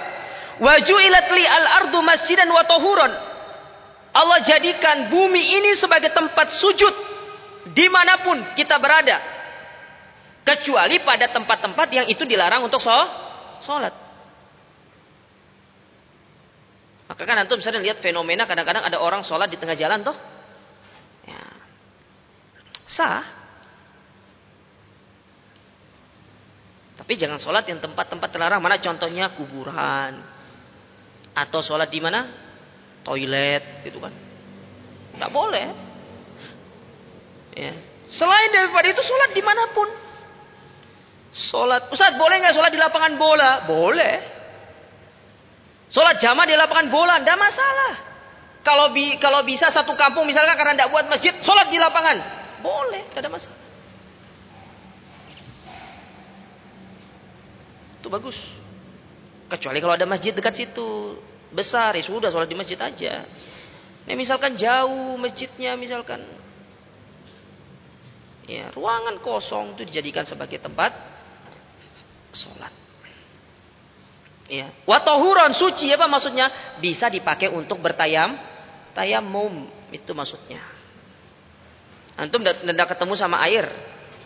Wajuilat 0.57 1.29
li 1.37 1.45
al-ardu 1.45 1.99
masjidan 2.01 2.49
wa 2.49 2.65
tahuran. 2.65 3.13
Allah 4.17 4.39
jadikan 4.41 5.13
bumi 5.13 5.61
ini 5.61 5.77
sebagai 5.77 6.09
tempat 6.09 6.49
sujud 6.57 6.93
di 7.77 7.85
mana 7.93 8.25
pun 8.25 8.41
kita 8.57 8.81
berada. 8.81 9.21
Kecuali 10.41 11.03
pada 11.03 11.29
tempat-tempat 11.29 11.87
yang 11.91 12.07
itu 12.09 12.25
dilarang 12.25 12.65
untuk 12.65 12.81
sholat. 12.81 14.06
Maka 17.17 17.25
kan 17.25 17.41
antum 17.41 17.57
bisa 17.57 17.73
lihat 17.73 17.97
fenomena 17.97 18.45
kadang-kadang 18.45 18.85
ada 18.85 19.01
orang 19.01 19.25
sholat 19.25 19.49
di 19.49 19.57
tengah 19.57 19.73
jalan 19.73 20.05
toh. 20.05 20.13
Ya. 21.25 21.41
Sah. 22.85 23.25
Tapi 27.01 27.17
jangan 27.17 27.41
sholat 27.41 27.65
yang 27.65 27.81
tempat-tempat 27.81 28.29
terlarang. 28.29 28.61
Mana 28.61 28.77
contohnya 28.77 29.33
kuburan, 29.33 30.21
atau 31.33 31.65
sholat 31.65 31.89
di 31.89 31.97
mana? 31.97 32.29
Toilet, 33.01 33.81
gitu 33.81 33.97
kan? 33.97 34.13
Nggak 35.17 35.31
boleh. 35.33 35.67
Ya. 37.57 37.73
Selain 38.13 38.49
daripada 38.53 38.93
itu 38.93 39.01
sholat 39.01 39.33
di 39.33 39.41
mana 39.41 39.73
pun. 39.73 39.89
Sholat, 41.33 41.89
Ustaz 41.89 42.13
boleh 42.13 42.45
nggak 42.45 42.53
sholat 42.53 42.69
di 42.69 42.77
lapangan 42.77 43.17
bola? 43.17 43.65
Boleh. 43.65 44.36
Sholat 45.87 46.19
jamaah 46.19 46.47
di 46.47 46.55
lapangan 46.55 46.87
bola, 46.91 47.15
tidak 47.23 47.39
masalah. 47.39 47.93
Kalau 48.59 48.91
bi 48.91 49.15
kalau 49.15 49.47
bisa 49.47 49.71
satu 49.71 49.95
kampung 49.95 50.27
misalkan 50.27 50.59
karena 50.59 50.75
tidak 50.75 50.91
buat 50.91 51.07
masjid, 51.07 51.31
sholat 51.39 51.71
di 51.71 51.79
lapangan, 51.79 52.17
boleh, 52.59 53.07
tidak 53.07 53.23
ada 53.23 53.31
masalah. 53.31 53.61
Itu 58.03 58.07
bagus. 58.11 58.35
Kecuali 59.47 59.79
kalau 59.79 59.95
ada 59.95 60.03
masjid 60.03 60.35
dekat 60.35 60.59
situ, 60.59 61.15
besar 61.55 61.95
ya 61.95 62.03
sudah 62.03 62.27
sholat 62.27 62.51
di 62.51 62.59
masjid 62.59 62.75
aja. 62.75 63.23
Nah, 64.07 64.15
misalkan 64.15 64.59
jauh 64.59 65.15
masjidnya, 65.15 65.79
misalkan 65.79 66.23
ya 68.47 68.71
ruangan 68.75 69.19
kosong 69.19 69.75
itu 69.75 69.87
dijadikan 69.87 70.23
sebagai 70.27 70.59
tempat 70.59 70.91
sholat. 72.35 72.86
Ya. 74.47 74.71
Watohuron 74.87 75.51
suci 75.59 75.91
apa 75.91 76.07
maksudnya? 76.07 76.79
Bisa 76.79 77.11
dipakai 77.11 77.51
untuk 77.51 77.83
bertayam, 77.83 78.39
tayamum 78.95 79.67
itu 79.91 80.11
maksudnya. 80.15 80.63
Antum 82.17 82.41
tidak 82.41 82.87
ketemu 82.95 83.13
sama 83.13 83.43
air, 83.45 83.67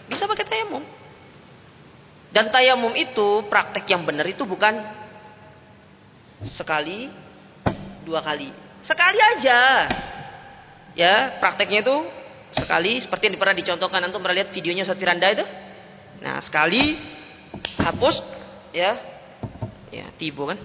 bisa 0.08 0.30
pakai 0.30 0.46
tayamum. 0.48 0.86
Dan 2.32 2.48
tayamum 2.48 2.96
itu 2.96 3.44
praktek 3.52 3.84
yang 3.92 4.08
benar 4.08 4.24
itu 4.24 4.48
bukan 4.48 4.80
sekali, 6.48 7.12
dua 8.08 8.24
kali, 8.24 8.48
sekali 8.86 9.20
aja. 9.20 9.60
Ya, 10.96 11.42
prakteknya 11.44 11.84
itu 11.84 11.96
sekali 12.56 13.00
seperti 13.04 13.32
yang 13.32 13.40
pernah 13.40 13.56
dicontohkan 13.56 14.00
antum 14.04 14.24
pernah 14.24 14.40
lihat 14.40 14.56
videonya 14.56 14.88
Ustaz 14.88 15.00
Firanda 15.02 15.28
itu. 15.28 15.44
Nah, 16.24 16.40
sekali 16.46 16.96
hapus 17.82 18.16
ya 18.72 19.11
ya 19.92 20.10
tibo 20.16 20.48
kan? 20.48 20.58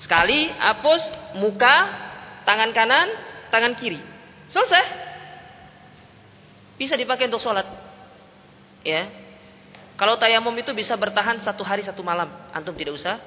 Sekali 0.00 0.48
hapus 0.48 1.02
muka 1.40 1.76
tangan 2.44 2.70
kanan 2.72 3.08
tangan 3.50 3.74
kiri. 3.76 4.00
Selesai. 4.48 4.84
Bisa 6.80 6.96
dipakai 6.96 7.28
untuk 7.28 7.42
sholat. 7.42 7.66
Ya. 8.80 9.08
Kalau 10.00 10.16
tayamum 10.16 10.56
itu 10.56 10.72
bisa 10.72 10.96
bertahan 10.96 11.44
satu 11.44 11.60
hari 11.60 11.84
satu 11.84 12.00
malam. 12.00 12.28
Antum 12.56 12.72
tidak 12.72 12.96
usah. 12.96 13.20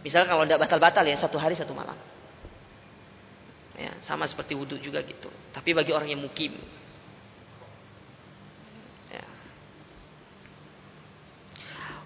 Misalnya 0.00 0.32
kalau 0.32 0.48
tidak 0.48 0.64
batal-batal 0.64 1.04
ya 1.04 1.20
satu 1.20 1.36
hari 1.36 1.52
satu 1.52 1.76
malam. 1.76 1.96
Ya 3.76 3.92
sama 4.00 4.24
seperti 4.24 4.56
wudhu 4.56 4.80
juga 4.80 5.04
gitu. 5.04 5.28
Tapi 5.52 5.76
bagi 5.76 5.92
orang 5.92 6.08
yang 6.08 6.24
mukim 6.24 6.56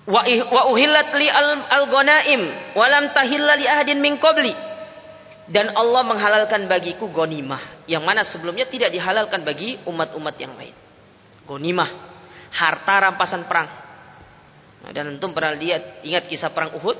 wa 0.06 0.62
uhillat 0.74 1.14
li 1.14 1.28
al 1.30 1.84
ghanaim 1.86 2.42
wa 2.74 2.86
lam 2.90 3.04
li 3.58 3.66
ahadin 3.66 3.98
min 4.02 4.18
qabli. 4.18 4.54
Dan 5.42 5.74
Allah 5.74 6.06
menghalalkan 6.06 6.70
bagiku 6.70 7.10
gonimah 7.10 7.84
yang 7.90 8.06
mana 8.06 8.22
sebelumnya 8.22 8.70
tidak 8.70 8.94
dihalalkan 8.94 9.42
bagi 9.42 9.78
umat-umat 9.84 10.34
yang 10.38 10.54
lain. 10.54 10.72
Gonimah 11.44 11.90
harta 12.54 13.10
rampasan 13.10 13.44
perang. 13.50 13.68
Nah, 14.82 14.90
dan 14.90 15.14
tentu 15.14 15.26
pernah 15.34 15.54
lihat 15.54 16.06
ingat 16.06 16.30
kisah 16.30 16.50
perang 16.54 16.78
Uhud? 16.78 16.98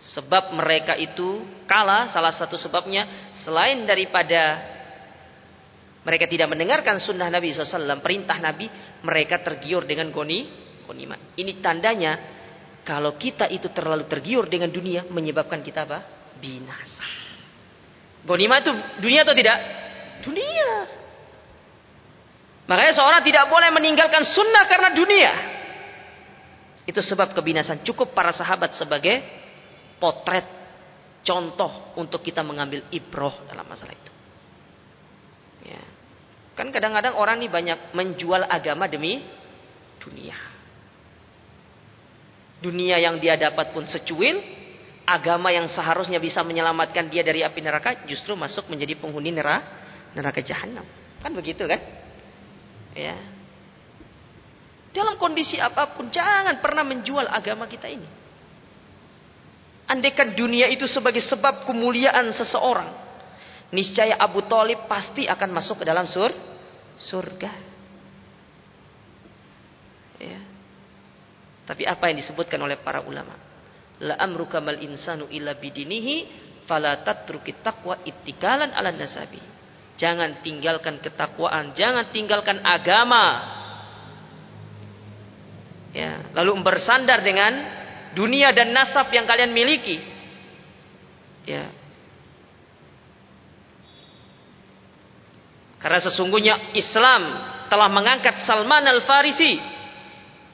Sebab 0.00 0.56
mereka 0.56 0.96
itu 0.96 1.44
kalah 1.68 2.08
salah 2.08 2.32
satu 2.32 2.56
sebabnya 2.56 3.32
selain 3.44 3.84
daripada 3.84 4.56
mereka 6.00 6.24
tidak 6.24 6.48
mendengarkan 6.48 6.96
sunnah 6.96 7.28
Nabi 7.28 7.52
SAW 7.52 8.00
perintah 8.00 8.40
Nabi 8.40 8.64
mereka 9.04 9.44
tergiur 9.44 9.84
dengan 9.84 10.08
goni 10.08 10.48
ghanimah. 10.90 11.38
Ini 11.38 11.62
tandanya 11.62 12.12
kalau 12.82 13.14
kita 13.14 13.46
itu 13.46 13.70
terlalu 13.70 14.10
tergiur 14.10 14.50
dengan 14.50 14.66
dunia 14.66 15.06
menyebabkan 15.06 15.62
kita 15.62 15.86
apa? 15.86 15.98
Binasa. 16.42 17.06
Ghanimah 18.26 18.58
itu 18.60 18.72
dunia 18.98 19.22
atau 19.22 19.34
tidak? 19.38 19.58
Dunia. 20.26 20.70
Makanya 22.66 22.92
seorang 22.94 23.22
tidak 23.26 23.46
boleh 23.50 23.70
meninggalkan 23.70 24.22
sunnah 24.26 24.64
karena 24.66 24.90
dunia. 24.94 25.32
Itu 26.86 27.02
sebab 27.02 27.34
kebinasan. 27.34 27.86
Cukup 27.86 28.10
para 28.14 28.34
sahabat 28.34 28.74
sebagai 28.74 29.22
potret 30.02 30.46
contoh 31.22 31.94
untuk 32.00 32.24
kita 32.24 32.40
mengambil 32.40 32.86
ibroh 32.90 33.46
dalam 33.46 33.66
masalah 33.68 33.94
itu. 33.94 34.12
Ya. 35.70 35.82
Kan 36.56 36.72
kadang-kadang 36.74 37.16
orang 37.16 37.40
ini 37.40 37.48
banyak 37.48 37.94
menjual 37.94 38.48
agama 38.48 38.88
demi 38.88 39.22
dunia. 40.00 40.49
Dunia 42.60 43.00
yang 43.00 43.16
dia 43.16 43.40
dapat 43.40 43.72
pun 43.72 43.88
secuil, 43.88 44.36
agama 45.08 45.48
yang 45.50 45.66
seharusnya 45.72 46.20
bisa 46.20 46.44
menyelamatkan 46.44 47.08
dia 47.08 47.24
dari 47.24 47.40
api 47.40 47.60
neraka 47.64 48.04
justru 48.04 48.36
masuk 48.36 48.68
menjadi 48.68 49.00
penghuni 49.00 49.32
neraka 49.34 49.64
neraka 50.14 50.40
jahanam. 50.44 50.86
Kan 51.20 51.32
begitu 51.34 51.66
kan? 51.66 51.80
Ya. 52.94 53.16
Dalam 54.90 55.14
kondisi 55.22 55.58
apa 55.58 55.94
pun 55.94 56.10
jangan 56.10 56.58
pernah 56.58 56.82
menjual 56.82 57.26
agama 57.30 57.70
kita 57.70 57.86
ini. 57.86 58.08
Andaikan 59.90 60.34
dunia 60.34 60.70
itu 60.70 60.86
sebagai 60.86 61.22
sebab 61.26 61.66
kemuliaan 61.66 62.30
seseorang, 62.34 62.90
niscaya 63.74 64.18
Abu 64.18 64.46
Talib 64.46 64.86
pasti 64.86 65.26
akan 65.26 65.50
masuk 65.50 65.82
ke 65.82 65.84
dalam 65.86 66.06
sur 66.06 66.30
surga. 66.98 67.52
Ya. 70.20 70.49
Tapi 71.70 71.86
apa 71.86 72.10
yang 72.10 72.18
disebutkan 72.18 72.58
oleh 72.58 72.82
para 72.82 72.98
ulama? 73.06 73.38
La 74.02 74.18
amruka 74.18 74.58
mal 74.58 74.82
insanu 74.82 75.30
illa 75.30 75.54
bidinihi 75.54 76.26
fala 76.66 76.98
tatruki 77.06 77.62
taqwa 77.62 78.02
ittikalan 78.02 78.74
ala 78.74 78.90
nasabi. 78.90 79.38
Jangan 79.94 80.42
tinggalkan 80.42 80.98
ketakwaan, 80.98 81.70
jangan 81.78 82.10
tinggalkan 82.10 82.58
agama. 82.66 83.54
Ya, 85.94 86.26
lalu 86.34 86.58
bersandar 86.58 87.22
dengan 87.22 87.54
dunia 88.18 88.50
dan 88.50 88.74
nasab 88.74 89.06
yang 89.14 89.22
kalian 89.30 89.54
miliki. 89.54 90.02
Ya. 91.46 91.70
Karena 95.78 96.02
sesungguhnya 96.02 96.74
Islam 96.74 97.22
telah 97.70 97.86
mengangkat 97.86 98.42
Salman 98.42 98.82
Al-Farisi 98.90 99.79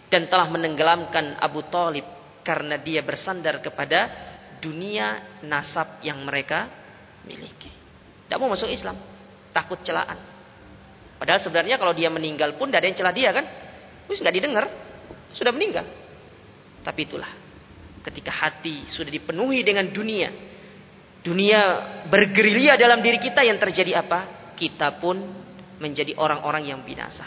dan 0.06 0.30
telah 0.30 0.46
menenggelamkan 0.50 1.38
Abu 1.42 1.66
Talib 1.66 2.06
karena 2.46 2.78
dia 2.78 3.02
bersandar 3.02 3.58
kepada 3.58 4.06
dunia 4.62 5.38
nasab 5.42 6.00
yang 6.02 6.22
mereka 6.22 6.70
miliki. 7.26 7.70
Tidak 8.26 8.38
mau 8.38 8.50
masuk 8.50 8.70
Islam, 8.70 8.94
takut 9.50 9.82
celaan. 9.82 10.18
Padahal 11.16 11.40
sebenarnya 11.42 11.76
kalau 11.80 11.96
dia 11.96 12.10
meninggal 12.12 12.54
pun 12.54 12.70
tidak 12.70 12.84
ada 12.84 12.88
yang 12.90 12.98
celah 12.98 13.14
dia 13.14 13.30
kan, 13.34 13.44
terus 14.06 14.20
nggak 14.22 14.36
didengar, 14.36 14.64
sudah 15.34 15.50
meninggal. 15.50 15.86
Tapi 16.86 17.00
itulah, 17.02 17.30
ketika 18.06 18.30
hati 18.30 18.86
sudah 18.86 19.10
dipenuhi 19.10 19.66
dengan 19.66 19.90
dunia, 19.90 20.30
dunia 21.26 21.60
bergerilya 22.06 22.78
dalam 22.78 23.02
diri 23.02 23.18
kita 23.18 23.42
yang 23.42 23.58
terjadi 23.58 24.06
apa? 24.06 24.52
Kita 24.54 25.02
pun 25.02 25.18
menjadi 25.82 26.14
orang-orang 26.16 26.70
yang 26.70 26.80
binasa. 26.86 27.26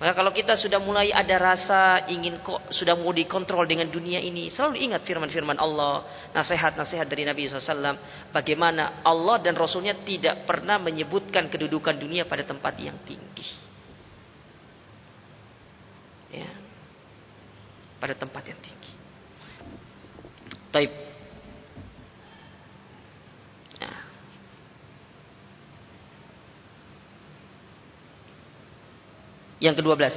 Maka 0.00 0.16
kalau 0.16 0.32
kita 0.32 0.56
sudah 0.56 0.80
mulai 0.80 1.12
ada 1.12 1.36
rasa 1.36 2.08
ingin 2.08 2.40
kok 2.40 2.72
sudah 2.72 2.96
mau 2.96 3.12
dikontrol 3.12 3.68
dengan 3.68 3.84
dunia 3.84 4.16
ini, 4.16 4.48
selalu 4.48 4.80
ingat 4.80 5.04
firman-firman 5.04 5.60
Allah, 5.60 6.08
nasihat-nasihat 6.32 7.04
dari 7.04 7.28
Nabi 7.28 7.44
SAW, 7.44 8.00
bagaimana 8.32 9.04
Allah 9.04 9.36
dan 9.44 9.52
Rasulnya 9.52 10.00
tidak 10.00 10.48
pernah 10.48 10.80
menyebutkan 10.80 11.52
kedudukan 11.52 12.00
dunia 12.00 12.24
pada 12.24 12.48
tempat 12.48 12.80
yang 12.80 12.96
tinggi. 13.04 13.44
Ya. 16.32 16.48
Pada 18.00 18.16
tempat 18.16 18.40
yang 18.48 18.56
tinggi. 18.56 18.92
Taib. 20.72 21.09
Yang 29.60 29.76
ke-12. 29.76 30.12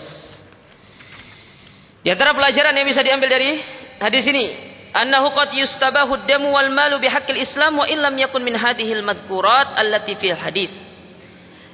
Di 2.03 2.09
antara 2.11 2.35
pelajaran 2.35 2.75
yang 2.75 2.87
bisa 2.87 3.03
diambil 3.03 3.29
dari 3.31 3.59
hadis 3.99 4.23
ini, 4.27 4.45
annahu 4.91 5.31
qad 5.35 5.55
yustabahu 5.55 6.27
damu 6.27 6.51
wal 6.51 6.71
malu 6.71 6.99
bihaqqil 6.99 7.39
Islam 7.39 7.79
wa 7.79 7.87
illam 7.87 8.15
yakun 8.19 8.43
min 8.43 8.55
hadhil 8.55 9.03
madhkurat 9.03 9.75
allati 9.79 10.15
fil 10.19 10.35
hadis. 10.35 10.71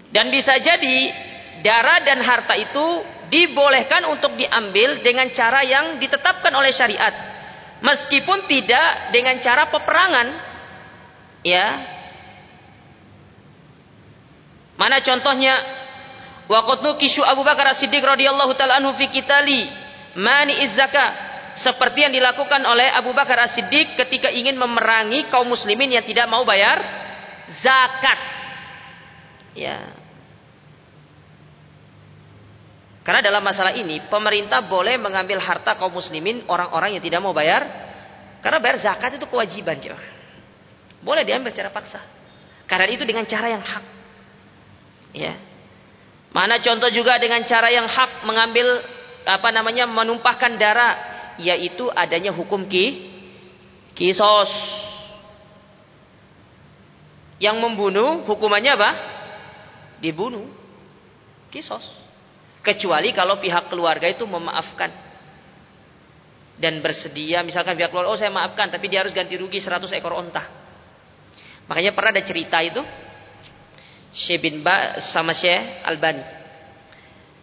Dan 0.09 0.34
bisa 0.34 0.57
jadi 0.57 0.97
darah 1.61 2.01
dan 2.01 2.22
harta 2.26 2.57
itu 2.57 2.86
dibolehkan 3.30 4.09
untuk 4.09 4.34
diambil 4.38 5.05
dengan 5.05 5.30
cara 5.34 5.61
yang 5.61 6.01
ditetapkan 6.01 6.49
oleh 6.53 6.74
syariat. 6.74 7.13
Meskipun 7.80 8.49
tidak 8.49 9.13
dengan 9.13 9.38
cara 9.39 9.70
peperangan. 9.70 10.28
Ya. 11.45 11.67
Mana 14.76 14.99
contohnya 15.05 15.78
Wa 16.50 16.66
qad 16.66 16.82
Abu 17.30 17.41
Bakar 17.45 17.78
As-Siddiq 17.78 18.02
radhiyallahu 18.02 18.58
taala 18.58 18.82
anhu 18.82 18.97
fi 18.97 19.06
kitali 19.14 19.70
mani 20.18 20.66
izzaka 20.66 21.30
seperti 21.62 22.10
yang 22.10 22.14
dilakukan 22.14 22.66
oleh 22.66 22.89
Abu 22.89 23.14
Bakar 23.14 23.38
As-Siddiq 23.45 23.93
ketika 23.93 24.34
ingin 24.34 24.58
memerangi 24.58 25.30
kaum 25.30 25.45
muslimin 25.45 25.93
yang 25.93 26.02
tidak 26.02 26.26
mau 26.26 26.41
bayar 26.41 26.82
zakat. 27.62 28.20
Ya. 29.54 29.93
Karena 33.06 33.22
dalam 33.26 33.45
masalah 33.45 33.78
ini 33.78 34.10
pemerintah 34.10 34.66
boleh 34.66 34.97
mengambil 34.97 35.38
harta 35.38 35.78
kaum 35.78 35.93
muslimin 35.93 36.50
orang-orang 36.50 36.97
yang 36.97 37.04
tidak 37.06 37.22
mau 37.22 37.34
bayar 37.34 37.89
karena 38.39 38.58
bayar 38.58 38.78
zakat 38.80 39.20
itu 39.20 39.28
kewajiban, 39.28 39.76
coba. 39.78 40.00
Boleh 41.04 41.24
diambil 41.28 41.52
secara 41.52 41.72
paksa. 41.72 42.00
Karena 42.68 42.88
itu 42.88 43.04
dengan 43.04 43.28
cara 43.28 43.47
yang 43.52 43.64
hak. 43.64 43.86
Ya. 45.16 45.34
Mana 46.30 46.61
contoh 46.61 46.89
juga 46.93 47.17
dengan 47.17 47.41
cara 47.49 47.73
yang 47.73 47.89
hak 47.89 48.25
mengambil 48.25 48.86
apa 49.25 49.49
namanya 49.49 49.89
menumpahkan 49.89 50.57
darah 50.61 50.93
yaitu 51.41 51.89
adanya 51.89 52.30
hukum 52.30 52.69
ki 52.69 53.09
kisos. 53.97 54.51
Yang 57.39 57.55
membunuh 57.57 58.27
hukumannya 58.27 58.71
apa? 58.75 58.91
Dibunuh. 60.03 60.45
Kisos. 61.49 61.82
Kecuali 62.61 63.15
kalau 63.15 63.39
pihak 63.39 63.71
keluarga 63.71 64.05
itu 64.05 64.27
memaafkan 64.27 65.09
dan 66.59 66.84
bersedia 66.84 67.39
misalkan 67.41 67.80
pihak 67.80 67.88
keluarga 67.88 68.11
oh 68.11 68.19
saya 68.19 68.30
maafkan 68.30 68.67
tapi 68.67 68.91
dia 68.91 68.99
harus 69.01 69.15
ganti 69.15 69.39
rugi 69.39 69.63
100 69.63 69.88
ekor 69.95 70.11
onta 70.11 70.43
makanya 71.71 71.95
pernah 71.95 72.11
ada 72.11 72.23
cerita 72.27 72.59
itu 72.59 72.84
Syekh 74.14 74.39
bin 74.41 74.66
Ba 74.66 74.97
sama 75.14 75.38
Syekh 75.38 75.86
Albani 75.86 76.26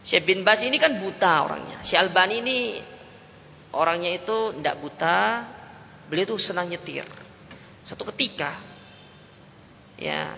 Syekh 0.07 0.23
bin 0.27 0.43
Bas 0.47 0.63
ini 0.63 0.79
kan 0.79 0.99
buta 0.99 1.47
orangnya 1.47 1.83
Syekh 1.87 2.01
Albani 2.03 2.35
ini 2.43 2.59
orangnya 3.77 4.11
itu 4.17 4.57
tidak 4.57 4.77
buta, 4.81 5.19
beliau 6.09 6.37
tuh 6.37 6.41
senang 6.41 6.67
nyetir. 6.73 7.05
Satu 7.85 8.03
ketika, 8.15 8.59
ya 10.01 10.35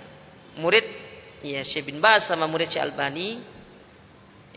murid 0.59 0.85
ya 1.47 1.63
Syekh 1.65 1.89
bin 1.89 2.03
Bas 2.03 2.27
sama 2.27 2.51
murid 2.51 2.69
Syekh 2.69 2.83
Albani 2.83 3.39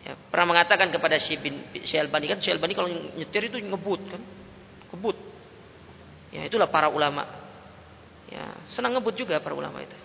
ya, 0.01 0.17
pernah 0.33 0.57
mengatakan 0.57 0.89
kepada 0.89 1.15
Syekh 1.21 1.39
bin 1.45 1.55
Syekh 1.85 2.01
Albani 2.01 2.25
kan 2.27 2.37
Syekh 2.41 2.57
Albani 2.57 2.73
kalau 2.73 2.89
nyetir 2.89 3.41
itu 3.47 3.57
ngebut 3.61 4.01
kan, 4.09 4.21
ngebut. 4.91 5.17
Ya 6.31 6.47
itulah 6.47 6.67
para 6.71 6.87
ulama. 6.89 7.27
Ya 8.31 8.55
senang 8.71 8.95
ngebut 8.97 9.15
juga 9.19 9.39
para 9.39 9.55
ulama 9.55 9.83
itu. 9.83 9.95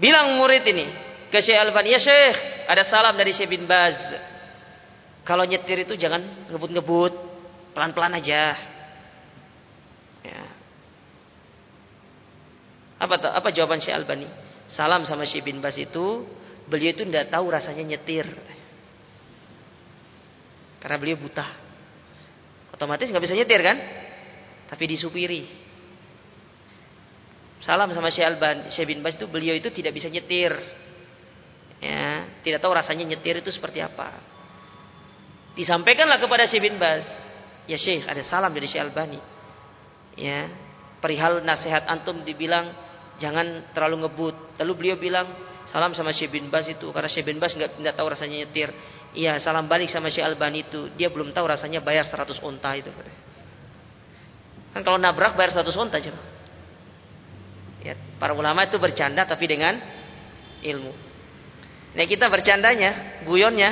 Bilang 0.00 0.36
murid 0.40 0.64
ini 0.68 0.86
ke 1.32 1.40
Syekh 1.40 1.56
Albani, 1.56 1.96
ya 1.96 2.00
Syekh, 2.00 2.68
ada 2.68 2.84
salam 2.84 3.16
dari 3.16 3.32
Syekh 3.32 3.48
bin 3.48 3.64
Baz. 3.64 3.96
Kalau 5.24 5.48
nyetir 5.48 5.86
itu 5.86 5.96
jangan 5.96 6.50
ngebut-ngebut, 6.52 7.14
pelan-pelan 7.72 8.20
aja. 8.20 8.52
Ya. 10.22 10.42
Apa 13.00 13.18
apa 13.18 13.48
jawaban 13.50 13.80
Syekh 13.80 13.96
Albani? 13.96 14.28
Salam 14.68 15.08
sama 15.08 15.24
Syekh 15.24 15.48
bin 15.48 15.58
Bas 15.64 15.76
itu, 15.78 16.26
beliau 16.68 16.92
itu 16.92 17.02
tidak 17.08 17.32
tahu 17.32 17.48
rasanya 17.48 17.96
nyetir. 17.96 18.28
Karena 20.82 20.98
beliau 20.98 21.14
buta. 21.14 21.46
Otomatis 22.74 23.06
nggak 23.06 23.22
bisa 23.22 23.38
nyetir 23.38 23.62
kan? 23.62 23.78
Tapi 24.66 24.84
disupiri. 24.90 25.61
Salam 27.62 27.94
sama 27.94 28.10
Syekh 28.10 28.26
Alban, 28.26 28.66
Syekh 28.74 28.90
bin 28.90 29.00
Bas 29.06 29.14
itu 29.14 29.30
beliau 29.30 29.54
itu 29.54 29.70
tidak 29.70 29.94
bisa 29.94 30.10
nyetir. 30.10 30.50
Ya, 31.78 32.26
tidak 32.42 32.58
tahu 32.58 32.74
rasanya 32.74 33.06
nyetir 33.06 33.38
itu 33.38 33.50
seperti 33.54 33.78
apa. 33.78 34.18
Disampaikanlah 35.54 36.18
kepada 36.18 36.42
Syekh 36.50 36.66
bin 36.66 36.76
Baz. 36.78 37.06
Ya 37.70 37.78
Syekh, 37.78 38.02
ada 38.02 38.18
salam 38.26 38.50
dari 38.50 38.66
Syekh 38.66 38.82
Albani. 38.82 39.22
Ya, 40.18 40.50
perihal 40.98 41.46
nasihat 41.46 41.86
antum 41.86 42.26
dibilang 42.26 42.74
jangan 43.22 43.70
terlalu 43.70 44.10
ngebut. 44.10 44.58
Lalu 44.58 44.72
beliau 44.74 44.96
bilang 44.98 45.30
salam 45.70 45.94
sama 45.94 46.10
Syekh 46.10 46.34
bin 46.34 46.50
Baz 46.50 46.66
itu 46.66 46.90
karena 46.90 47.06
Syekh 47.06 47.30
bin 47.30 47.38
Baz 47.38 47.54
nggak 47.54 47.78
tidak 47.78 47.94
tahu 47.94 48.10
rasanya 48.10 48.42
nyetir. 48.42 48.74
Iya, 49.14 49.38
salam 49.38 49.70
balik 49.70 49.86
sama 49.86 50.10
Syekh 50.10 50.26
Albani 50.26 50.66
itu. 50.66 50.90
Dia 50.98 51.14
belum 51.14 51.30
tahu 51.30 51.46
rasanya 51.46 51.78
bayar 51.78 52.10
100 52.10 52.42
unta 52.42 52.74
itu 52.74 52.90
Kan 54.72 54.80
kalau 54.82 54.98
nabrak 54.98 55.38
bayar 55.38 55.54
100 55.54 55.70
unta 55.78 56.02
coba. 56.02 56.31
Ya, 57.82 57.98
para 58.22 58.30
ulama 58.30 58.62
itu 58.66 58.78
bercanda 58.78 59.26
tapi 59.26 59.50
dengan 59.50 59.74
ilmu. 60.62 60.94
Nah 61.92 62.04
kita 62.06 62.30
bercandanya, 62.30 63.22
guyonnya 63.26 63.70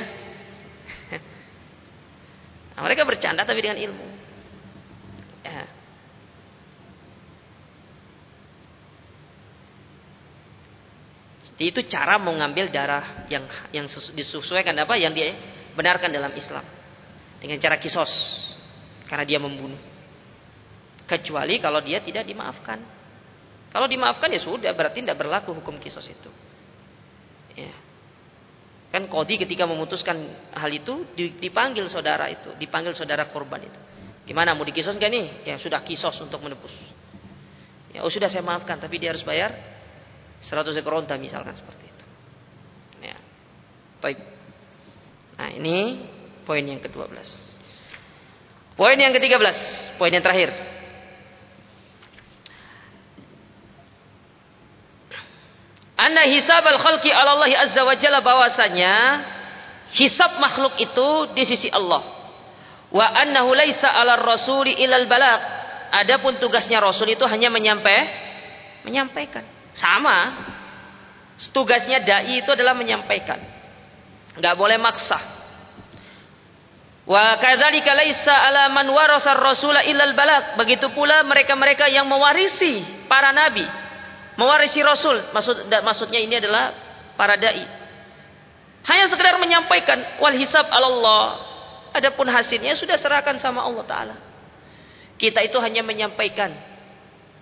Nah, 2.81 2.89
mereka 2.89 3.05
bercanda 3.05 3.45
tapi 3.45 3.61
dengan 3.61 3.77
ilmu. 3.77 4.07
Ya. 5.45 5.65
Jadi 11.45 11.65
itu 11.77 11.81
cara 11.93 12.17
mengambil 12.17 12.73
darah 12.73 13.29
yang 13.29 13.45
yang 13.69 13.85
disesuaikan 14.17 14.73
apa 14.81 14.97
yang 14.97 15.13
dia 15.13 15.37
benarkan 15.77 16.09
dalam 16.09 16.33
Islam 16.33 16.65
dengan 17.37 17.61
cara 17.61 17.77
kisos 17.77 18.09
karena 19.09 19.29
dia 19.29 19.37
membunuh. 19.37 19.77
Kecuali 21.05 21.61
kalau 21.61 21.85
dia 21.85 22.01
tidak 22.01 22.25
dimaafkan. 22.25 23.00
Kalau 23.71 23.87
dimaafkan 23.87 24.27
ya 24.35 24.43
sudah 24.43 24.75
berarti 24.75 24.99
tidak 25.03 25.19
berlaku 25.19 25.55
hukum 25.55 25.79
kisos 25.79 26.07
itu. 26.11 26.31
Ya. 27.55 27.71
Kan 28.91 29.07
kodi 29.07 29.39
ketika 29.39 29.63
memutuskan 29.71 30.19
hal 30.51 30.71
itu 30.75 31.15
dipanggil 31.15 31.87
saudara 31.87 32.27
itu, 32.27 32.51
dipanggil 32.59 32.91
saudara 32.99 33.31
korban 33.31 33.63
itu. 33.63 33.81
Gimana 34.27 34.55
mau 34.59 34.67
dikisos 34.67 34.99
gak 34.99 35.11
nih? 35.11 35.47
Ya 35.47 35.55
sudah 35.63 35.83
kisos 35.87 36.19
untuk 36.19 36.43
menebus. 36.43 36.75
Ya 37.95 38.03
oh 38.03 38.11
sudah 38.11 38.27
saya 38.27 38.43
maafkan 38.43 38.79
tapi 38.79 38.99
dia 38.99 39.15
harus 39.15 39.23
bayar 39.23 39.55
100 40.43 40.75
ekor 40.79 40.99
onta 40.99 41.15
misalkan 41.15 41.55
seperti 41.55 41.87
itu. 41.87 42.05
Ya. 43.07 43.17
Baik. 44.03 44.19
Nah, 45.39 45.51
ini 45.55 46.07
poin 46.43 46.67
yang 46.67 46.83
ke-12. 46.83 47.15
Poin 48.75 48.97
yang 48.97 49.13
ke-13, 49.15 49.57
poin 50.01 50.11
yang 50.11 50.25
terakhir. 50.25 50.80
Anna 56.01 56.25
hisab 56.33 56.65
al-khalqi 56.65 57.13
ala 57.13 57.37
Allah 57.37 57.53
azza 57.69 57.85
wa 57.85 57.93
jalla 57.93 58.25
bahwasanya 58.25 58.95
hisab 59.93 60.41
makhluk 60.41 60.81
itu 60.81 61.09
di 61.37 61.45
sisi 61.45 61.69
Allah. 61.69 62.01
Wa 62.89 63.05
annahu 63.21 63.53
laisa 63.53 63.93
'ala 63.93 64.17
rasuli 64.17 64.81
ilal 64.81 65.05
balagh. 65.05 65.61
Adapun 65.91 66.41
tugasnya 66.41 66.81
rasul 66.81 67.13
itu 67.13 67.27
hanya 67.29 67.53
menyampai 67.53 68.01
menyampaikan. 68.89 69.45
Sama. 69.77 70.49
Tugasnya 71.53 72.01
dai 72.01 72.41
itu 72.41 72.49
adalah 72.49 72.73
menyampaikan. 72.73 73.37
Enggak 74.41 74.55
boleh 74.57 74.81
maksa. 74.81 75.21
Wa 77.05 77.37
kadzalika 77.37 77.93
laisa 77.93 78.33
'ala 78.33 78.73
man 78.73 78.89
warasa 78.89 79.37
rasula 79.37 79.85
ilal 79.85 80.17
balagh. 80.17 80.57
Begitu 80.57 80.89
pula 80.97 81.21
mereka-mereka 81.29 81.93
yang 81.93 82.09
mewarisi 82.09 83.05
para 83.05 83.37
nabi 83.37 83.80
mewarisi 84.39 84.79
Rasul. 84.85 85.33
Maksud 85.35 85.67
maksudnya 85.83 86.21
ini 86.21 86.39
adalah 86.39 86.75
para 87.17 87.35
dai. 87.35 87.65
Hanya 88.87 89.07
sekedar 89.13 89.37
menyampaikan 89.37 90.21
wal 90.23 90.37
hisab 90.37 90.67
Allah. 90.71 91.49
Adapun 91.91 92.31
hasilnya 92.31 92.79
sudah 92.79 92.95
serahkan 92.97 93.37
sama 93.43 93.67
Allah 93.67 93.85
taala. 93.85 94.17
Kita 95.19 95.43
itu 95.43 95.59
hanya 95.59 95.83
menyampaikan. 95.83 96.55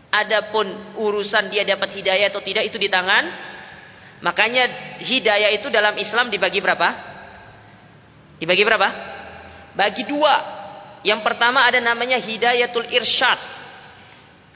Adapun 0.09 0.97
urusan 0.97 1.53
dia 1.53 1.69
dapat 1.69 1.93
hidayah 1.93 2.33
atau 2.33 2.41
tidak 2.41 2.65
itu 2.67 2.81
di 2.81 2.89
tangan. 2.89 3.29
Makanya 4.25 4.65
hidayah 5.05 5.53
itu 5.55 5.69
dalam 5.69 5.95
Islam 6.01 6.33
dibagi 6.33 6.59
berapa? 6.59 6.89
Dibagi 8.41 8.65
berapa? 8.67 8.89
Bagi 9.77 10.09
dua. 10.09 10.35
Yang 11.07 11.23
pertama 11.23 11.63
ada 11.63 11.79
namanya 11.79 12.19
hidayatul 12.19 12.89
irsyad 12.91 13.58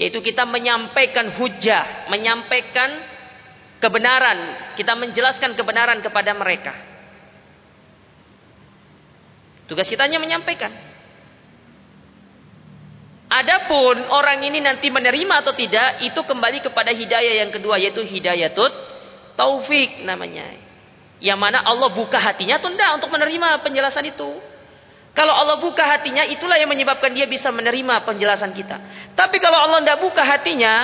yaitu 0.02 0.18
kita 0.18 0.42
menyampaikan 0.42 1.38
hujah, 1.38 2.10
menyampaikan 2.10 2.90
kebenaran, 3.78 4.74
kita 4.74 4.98
menjelaskan 4.98 5.54
kebenaran 5.54 6.02
kepada 6.02 6.34
mereka. 6.34 6.74
Tugas 9.70 9.86
kita 9.86 10.02
hanya 10.02 10.18
menyampaikan. 10.18 10.74
Adapun 13.30 14.02
orang 14.10 14.42
ini 14.42 14.58
nanti 14.58 14.90
menerima 14.90 15.46
atau 15.46 15.54
tidak, 15.54 16.02
itu 16.02 16.18
kembali 16.18 16.66
kepada 16.66 16.90
hidayah 16.90 17.46
yang 17.46 17.54
kedua, 17.54 17.78
yaitu 17.78 18.02
hidayatut 18.02 18.74
taufik 19.38 20.02
namanya. 20.02 20.50
Yang 21.22 21.38
mana 21.38 21.62
Allah 21.62 21.94
buka 21.94 22.18
hatinya 22.18 22.58
atau 22.58 22.74
tidak 22.74 22.98
untuk 22.98 23.14
menerima 23.14 23.62
penjelasan 23.62 24.02
itu. 24.10 24.30
Kalau 25.12 25.32
Allah 25.36 25.60
buka 25.60 25.84
hatinya, 25.84 26.24
itulah 26.24 26.56
yang 26.56 26.72
menyebabkan 26.72 27.12
dia 27.12 27.28
bisa 27.28 27.52
menerima 27.52 28.02
penjelasan 28.08 28.56
kita. 28.56 29.01
Tapi 29.12 29.36
kalau 29.38 29.58
Allah 29.68 29.84
tidak 29.84 30.00
buka 30.00 30.22
hatinya, 30.24 30.74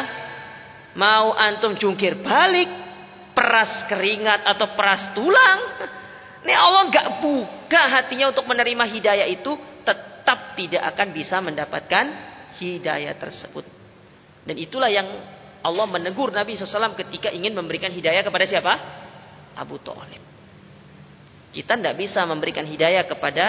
mau 0.96 1.32
antum 1.32 1.76
jungkir 1.76 2.20
balik, 2.20 2.68
peras 3.32 3.88
keringat 3.88 4.44
atau 4.44 4.76
peras 4.76 5.12
tulang, 5.16 5.60
Ini 6.38 6.54
Allah 6.54 6.86
nggak 6.86 7.08
buka 7.18 7.82
hatinya 7.98 8.30
untuk 8.30 8.46
menerima 8.46 8.84
hidayah 8.94 9.26
itu, 9.26 9.58
tetap 9.82 10.54
tidak 10.54 10.82
akan 10.94 11.08
bisa 11.10 11.36
mendapatkan 11.42 12.04
hidayah 12.62 13.14
tersebut. 13.18 13.66
Dan 14.46 14.54
itulah 14.56 14.88
yang 14.88 15.08
Allah 15.60 15.86
menegur 15.90 16.30
Nabi 16.30 16.54
SAW 16.54 16.94
ketika 16.94 17.28
ingin 17.34 17.52
memberikan 17.52 17.90
hidayah 17.90 18.22
kepada 18.22 18.46
siapa? 18.46 18.72
Abu 19.58 19.82
Talib. 19.82 20.22
Kita 21.50 21.74
tidak 21.74 21.98
bisa 21.98 22.22
memberikan 22.22 22.62
hidayah 22.62 23.02
kepada 23.02 23.46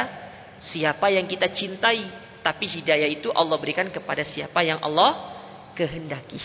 siapa 0.57 1.13
yang 1.13 1.29
kita 1.29 1.53
cintai. 1.53 2.09
Tapi 2.39 2.65
hidayah 2.67 3.09
itu 3.11 3.29
Allah 3.35 3.59
berikan 3.59 3.87
kepada 3.91 4.23
siapa 4.23 4.63
yang 4.63 4.79
Allah 4.79 5.35
kehendaki. 5.75 6.39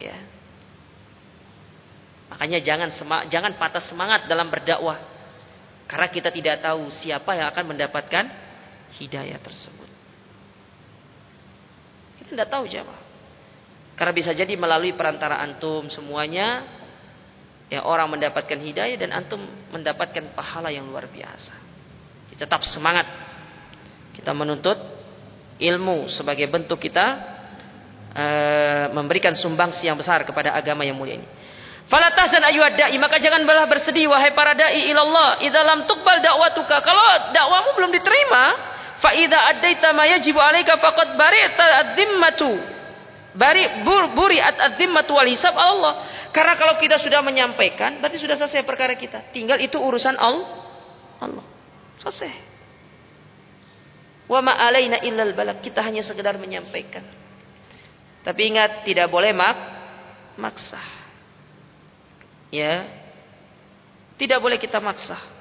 Ya. 0.00 0.16
Makanya 2.32 2.58
jangan 2.60 2.88
jangan 3.28 3.52
patah 3.56 3.84
semangat 3.84 4.26
dalam 4.26 4.48
berdakwah. 4.48 4.98
Karena 5.86 6.08
kita 6.10 6.34
tidak 6.34 6.66
tahu 6.66 6.90
siapa 6.90 7.38
yang 7.38 7.46
akan 7.52 7.64
mendapatkan 7.76 8.24
hidayah 8.98 9.38
tersebut. 9.38 9.90
Kita 12.20 12.28
tidak 12.34 12.48
tahu 12.50 12.66
jamaah. 12.66 13.02
Karena 13.96 14.12
bisa 14.12 14.34
jadi 14.36 14.52
melalui 14.58 14.92
perantara 14.92 15.40
antum 15.40 15.88
semuanya 15.88 16.68
ya 17.72 17.82
orang 17.82 18.12
mendapatkan 18.12 18.60
hidayah 18.60 18.98
dan 19.00 19.10
antum 19.14 19.40
mendapatkan 19.72 20.36
pahala 20.36 20.68
yang 20.68 20.84
luar 20.90 21.08
biasa. 21.08 21.54
Tetap 22.36 22.60
semangat. 22.68 23.08
Kita 24.16 24.32
menuntut 24.32 24.80
ilmu 25.60 26.08
sebagai 26.08 26.48
bentuk 26.48 26.80
kita 26.80 27.06
uh, 28.16 28.84
memberikan 28.96 29.36
sumbangsi 29.36 29.88
yang 29.88 30.00
besar 30.00 30.24
kepada 30.24 30.56
agama 30.56 30.84
yang 30.88 30.96
mulia 30.96 31.20
ini. 31.20 31.28
Fala 31.86 32.10
tahzan 32.10 32.42
ayyuhad 32.42 32.74
da'i, 32.74 32.98
maka 32.98 33.22
jangan 33.22 33.46
balah 33.46 33.70
bersedih 33.70 34.10
wahai 34.10 34.34
para 34.34 34.58
dai 34.58 34.90
ilallah, 34.90 35.38
idza 35.38 35.60
lam 35.62 35.86
tuqbal 35.86 36.18
da'watuka. 36.18 36.82
Kalau 36.82 37.04
dakwamu 37.30 37.78
belum 37.78 37.90
diterima, 37.94 38.44
fa 38.98 39.14
idza 39.14 39.38
addaita 39.54 39.94
ma 39.94 40.02
yajibu 40.10 40.40
'alaika 40.42 40.82
faqad 40.82 41.14
bari'ta 41.14 41.66
ad-dhimmatu. 41.86 42.52
Bari 43.36 43.84
bur, 43.86 44.16
buri 44.16 44.42
ad-dhimmatu 44.42 45.12
wal 45.14 45.30
hisab 45.30 45.54
Allah. 45.54 46.08
Karena 46.34 46.58
kalau 46.58 46.74
kita 46.80 46.98
sudah 46.98 47.22
menyampaikan, 47.22 48.02
berarti 48.02 48.18
sudah 48.18 48.34
selesai 48.34 48.66
perkara 48.66 48.98
kita. 48.98 49.30
Tinggal 49.30 49.62
itu 49.62 49.78
urusan 49.78 50.18
Allah. 50.18 50.48
Allah. 51.22 51.44
Selesai. 52.02 52.55
Wa 54.26 54.42
ma 54.42 54.58
alaina 54.58 55.02
illal 55.06 55.32
balak. 55.32 55.62
Kita 55.62 55.82
hanya 55.86 56.02
sekedar 56.02 56.34
menyampaikan. 56.38 57.02
Tapi 58.26 58.40
ingat 58.42 58.82
tidak 58.82 59.06
boleh 59.06 59.30
mak 59.30 59.56
maksa. 60.34 60.82
Ya. 62.50 62.86
Tidak 64.18 64.42
boleh 64.42 64.58
kita 64.58 64.82
maksa. 64.82 65.36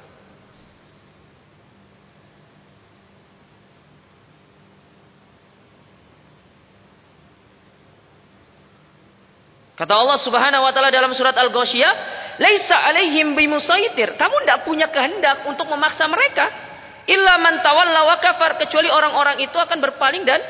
Kata 9.75 9.91
Allah 9.91 10.19
Subhanahu 10.23 10.63
wa 10.63 10.71
taala 10.71 10.87
dalam 10.87 11.11
surat 11.11 11.35
Al-Ghasyiyah, 11.35 11.93
"Laisa 12.39 12.79
'alaihim 12.79 13.35
bimusaitir." 13.35 14.15
Kamu 14.15 14.47
tidak 14.47 14.63
punya 14.63 14.87
kehendak 14.87 15.43
untuk 15.43 15.67
memaksa 15.67 16.07
mereka. 16.07 16.64
Illa 17.05 17.37
man 17.37 17.61
tawalla 17.61 18.01
wa 18.09 18.17
kafar, 18.17 18.57
kecuali 18.57 18.89
orang-orang 18.89 19.45
itu 19.45 19.53
akan 19.53 19.77
berpaling 19.77 20.25
dan 20.25 20.41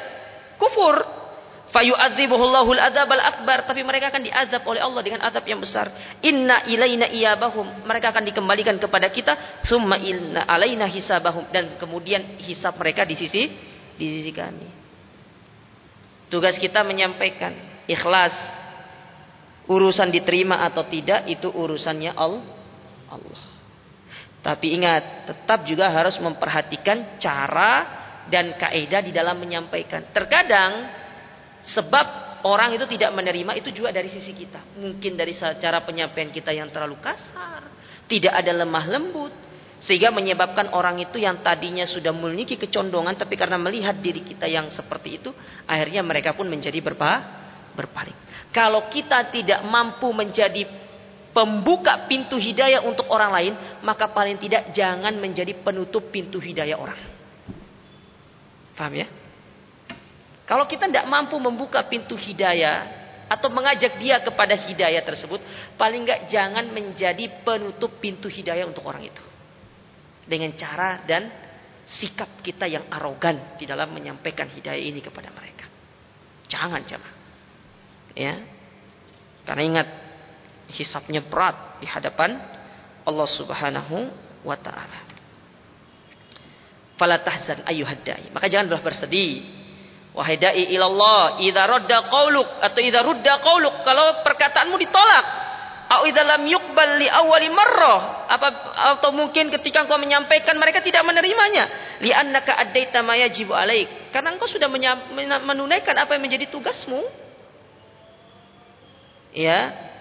kufur. 0.55 1.03
Fayu'adzibuhullahul 1.75 2.79
adzabal 2.79 3.19
akbar. 3.19 3.67
Tapi 3.67 3.83
mereka 3.83 4.07
akan 4.07 4.23
diazab 4.23 4.63
oleh 4.63 4.79
Allah 4.79 5.01
dengan 5.03 5.19
azab 5.27 5.43
yang 5.43 5.59
besar. 5.59 5.91
Inna 6.23 6.63
ilaina 6.71 7.11
iyabahum. 7.11 7.83
Mereka 7.83 8.15
akan 8.15 8.23
dikembalikan 8.31 8.79
kepada 8.79 9.11
kita. 9.11 9.59
Summa 9.67 9.99
inna 9.99 10.47
alaina 10.47 10.87
hisabahum. 10.87 11.51
Dan 11.51 11.75
kemudian 11.75 12.39
hisab 12.39 12.79
mereka 12.79 13.03
di 13.03 13.19
sisi 13.19 13.51
di 13.99 14.05
sisi 14.07 14.31
kami. 14.31 14.67
Tugas 16.31 16.55
kita 16.55 16.79
menyampaikan 16.87 17.83
ikhlas. 17.91 18.31
Urusan 19.67 20.13
diterima 20.13 20.63
atau 20.63 20.87
tidak 20.87 21.27
itu 21.27 21.51
urusannya 21.51 22.15
Allah. 22.15 23.41
Tapi 24.45 24.77
ingat, 24.77 25.25
tetap 25.25 25.65
juga 25.65 25.89
harus 25.89 26.21
memperhatikan 26.21 27.17
cara 27.17 27.71
dan 28.29 28.53
kaidah 28.53 29.01
di 29.01 29.09
dalam 29.09 29.41
menyampaikan. 29.41 30.13
Terkadang 30.13 30.93
Sebab 31.65 32.41
orang 32.45 32.77
itu 32.77 32.85
tidak 32.85 33.09
menerima 33.17 33.57
itu 33.57 33.73
juga 33.73 33.89
dari 33.89 34.05
sisi 34.13 34.37
kita. 34.37 34.77
Mungkin 34.77 35.17
dari 35.17 35.33
cara 35.33 35.81
penyampaian 35.81 36.29
kita 36.29 36.53
yang 36.53 36.69
terlalu 36.69 37.01
kasar. 37.01 37.65
Tidak 38.05 38.29
ada 38.29 38.53
lemah 38.53 38.85
lembut. 38.85 39.33
Sehingga 39.81 40.13
menyebabkan 40.13 40.71
orang 40.71 41.01
itu 41.01 41.17
yang 41.17 41.41
tadinya 41.41 41.89
sudah 41.89 42.13
memiliki 42.13 42.53
kecondongan. 42.61 43.17
Tapi 43.17 43.33
karena 43.33 43.57
melihat 43.57 43.97
diri 43.97 44.21
kita 44.21 44.45
yang 44.45 44.69
seperti 44.69 45.17
itu. 45.17 45.33
Akhirnya 45.65 46.05
mereka 46.05 46.37
pun 46.37 46.45
menjadi 46.45 46.77
berpa, 46.85 47.11
berpaling. 47.73 48.17
Kalau 48.53 48.85
kita 48.93 49.33
tidak 49.33 49.65
mampu 49.65 50.13
menjadi 50.13 50.84
pembuka 51.35 52.07
pintu 52.07 52.39
hidayah 52.39 52.79
untuk 52.87 53.11
orang 53.11 53.31
lain. 53.35 53.53
Maka 53.83 54.07
paling 54.15 54.39
tidak 54.39 54.71
jangan 54.71 55.11
menjadi 55.19 55.51
penutup 55.59 56.07
pintu 56.07 56.39
hidayah 56.39 56.79
orang. 56.79 56.97
Paham 58.79 58.95
ya? 58.95 59.07
Kalau 60.47 60.63
kita 60.63 60.87
tidak 60.87 61.09
mampu 61.11 61.35
membuka 61.35 61.83
pintu 61.91 62.15
hidayah 62.15 63.03
atau 63.25 63.49
mengajak 63.49 63.97
dia 63.97 64.21
kepada 64.21 64.53
hidayah 64.53 65.01
tersebut, 65.01 65.41
paling 65.75 66.05
enggak 66.05 66.29
jangan 66.29 66.69
menjadi 66.69 67.41
penutup 67.41 67.97
pintu 67.97 68.29
hidayah 68.29 68.63
untuk 68.63 68.85
orang 68.85 69.09
itu. 69.09 69.23
Dengan 70.25 70.53
cara 70.53 71.01
dan 71.05 71.29
sikap 71.85 72.41
kita 72.41 72.65
yang 72.65 72.89
arogan 72.89 73.57
di 73.57 73.65
dalam 73.65 73.93
menyampaikan 73.93 74.49
hidayah 74.49 74.81
ini 74.81 75.01
kepada 75.01 75.33
mereka. 75.33 75.65
Jangan 76.45 76.81
jangan. 76.85 77.13
Ya. 78.13 78.33
Karena 79.45 79.63
ingat 79.65 79.87
hisapnya 80.73 81.21
berat 81.21 81.77
di 81.81 81.87
hadapan 81.89 82.41
Allah 83.05 83.27
Subhanahu 83.29 83.97
wa 84.41 84.57
taala. 84.57 84.99
Fala 86.95 87.19
tahzan 87.19 87.67
ayyuhad 87.67 88.07
Maka 88.31 88.47
janganlah 88.47 88.79
bersedih 88.79 89.65
Wahai 90.15 90.39
dai 90.39 90.71
ilallah, 90.71 91.43
idza 91.43 91.67
radda 91.67 92.07
qauluk 92.07 92.47
atau 92.63 92.79
idza 92.79 93.03
rudda 93.03 93.43
qauluk, 93.43 93.83
kalau 93.83 94.23
perkataanmu 94.23 94.79
ditolak, 94.79 95.25
atau 95.91 96.07
idza 96.07 96.23
lam 96.23 96.47
yuqbal 96.47 96.95
li 96.95 97.07
awwali 97.11 97.51
marrah, 97.51 98.23
apa 98.31 98.47
atau 98.95 99.11
mungkin 99.11 99.51
ketika 99.59 99.83
engkau 99.83 99.99
menyampaikan 99.99 100.55
mereka 100.55 100.79
tidak 100.79 101.03
menerimanya, 101.03 101.99
li 101.99 102.15
annaka 102.15 102.55
addaita 102.55 103.03
ma 103.03 103.19
yajibu 103.19 103.51
alaik, 103.51 104.15
karena 104.15 104.31
engkau 104.31 104.47
sudah 104.47 104.71
menunaikan 105.43 105.99
apa 105.99 106.15
yang 106.15 106.23
menjadi 106.23 106.47
tugasmu. 106.47 107.03
Ya. 109.35 109.91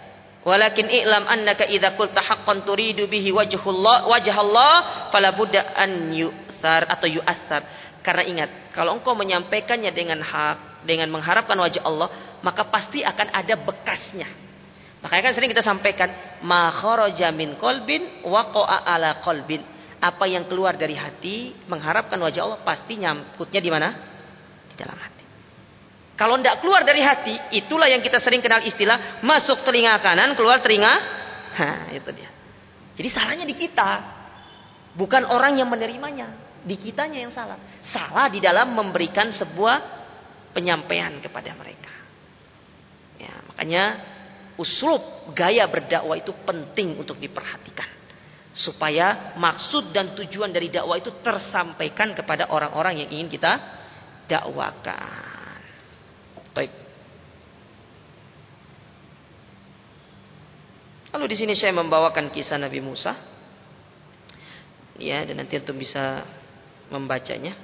Walakin 0.45 0.93
i'lam 0.93 1.25
annaka 1.25 1.65
idza 1.65 1.97
qulta 1.97 2.21
haqqan 2.21 2.69
turidu 2.69 3.09
bihi 3.09 3.33
wajhullah 3.33 4.05
wajhallah 4.09 4.73
fala 5.09 5.33
budda 5.33 5.73
an 5.73 6.13
yu'thar 6.13 6.85
atau 6.85 7.09
yu'athar 7.09 7.65
karena 8.05 8.23
ingat, 8.29 8.51
kalau 8.77 9.01
engkau 9.01 9.17
menyampaikannya 9.17 9.89
dengan 9.97 10.21
hak, 10.21 10.85
dengan 10.85 11.09
mengharapkan 11.09 11.57
wajah 11.57 11.89
Allah, 11.89 12.37
maka 12.45 12.69
pasti 12.69 13.01
akan 13.01 13.33
ada 13.33 13.57
bekasnya. 13.57 14.29
Makanya 15.01 15.33
kan 15.33 15.33
sering 15.33 15.49
kita 15.49 15.65
sampaikan, 15.65 16.13
ma 16.45 16.69
kharaja 16.69 17.33
min 17.33 17.57
qalbin 17.57 18.29
waqa'a 18.29 18.85
ala 18.85 19.25
qalbin. 19.25 19.65
Apa 20.05 20.29
yang 20.29 20.45
keluar 20.45 20.77
dari 20.77 20.93
hati, 20.93 21.57
mengharapkan 21.65 22.21
wajah 22.21 22.45
Allah 22.45 22.61
pasti 22.61 23.01
nyangkutnya 23.01 23.61
di 23.65 23.71
mana? 23.73 23.89
Di 24.69 24.77
dalam 24.77 25.01
hati. 25.01 25.24
Kalau 26.15 26.39
tidak 26.39 26.63
keluar 26.63 26.87
dari 26.87 27.03
hati, 27.03 27.35
itulah 27.59 27.91
yang 27.91 27.99
kita 27.99 28.23
sering 28.23 28.39
kenal 28.39 28.63
istilah 28.63 29.19
masuk 29.27 29.67
telinga 29.67 29.99
kanan, 29.99 30.39
keluar 30.39 30.63
telinga. 30.63 30.95
Nah, 31.59 31.91
itu 31.91 32.11
dia. 32.15 32.31
Jadi 32.95 33.09
salahnya 33.11 33.43
di 33.43 33.59
kita, 33.59 33.91
bukan 34.95 35.27
orang 35.27 35.59
yang 35.59 35.67
menerimanya 35.67 36.31
di 36.63 36.79
kitanya 36.79 37.19
yang 37.19 37.35
salah. 37.35 37.59
Salah 37.91 38.31
di 38.31 38.39
dalam 38.39 38.79
memberikan 38.79 39.35
sebuah 39.35 39.77
penyampaian 40.55 41.19
kepada 41.19 41.51
mereka. 41.59 41.91
Ya, 43.19 43.35
makanya 43.51 43.85
uslub 44.55 45.35
gaya 45.35 45.67
berdakwah 45.67 46.15
itu 46.15 46.31
penting 46.47 46.95
untuk 46.95 47.19
diperhatikan. 47.19 47.91
Supaya 48.55 49.35
maksud 49.35 49.91
dan 49.91 50.15
tujuan 50.15 50.55
dari 50.55 50.71
dakwah 50.71 50.95
itu 50.95 51.11
tersampaikan 51.27 52.15
kepada 52.15 52.55
orang-orang 52.55 53.03
yang 53.03 53.11
ingin 53.19 53.29
kita 53.35 53.53
dakwakan. 54.31 55.34
Baik. 56.55 56.73
Lalu 61.15 61.25
di 61.31 61.37
sini 61.39 61.55
saya 61.59 61.75
membawakan 61.75 62.31
kisah 62.31 62.59
Nabi 62.59 62.79
Musa. 62.79 63.15
Ya, 64.95 65.27
dan 65.27 65.43
nanti 65.43 65.59
untuk 65.59 65.79
bisa 65.79 66.23
membacanya. 66.91 67.55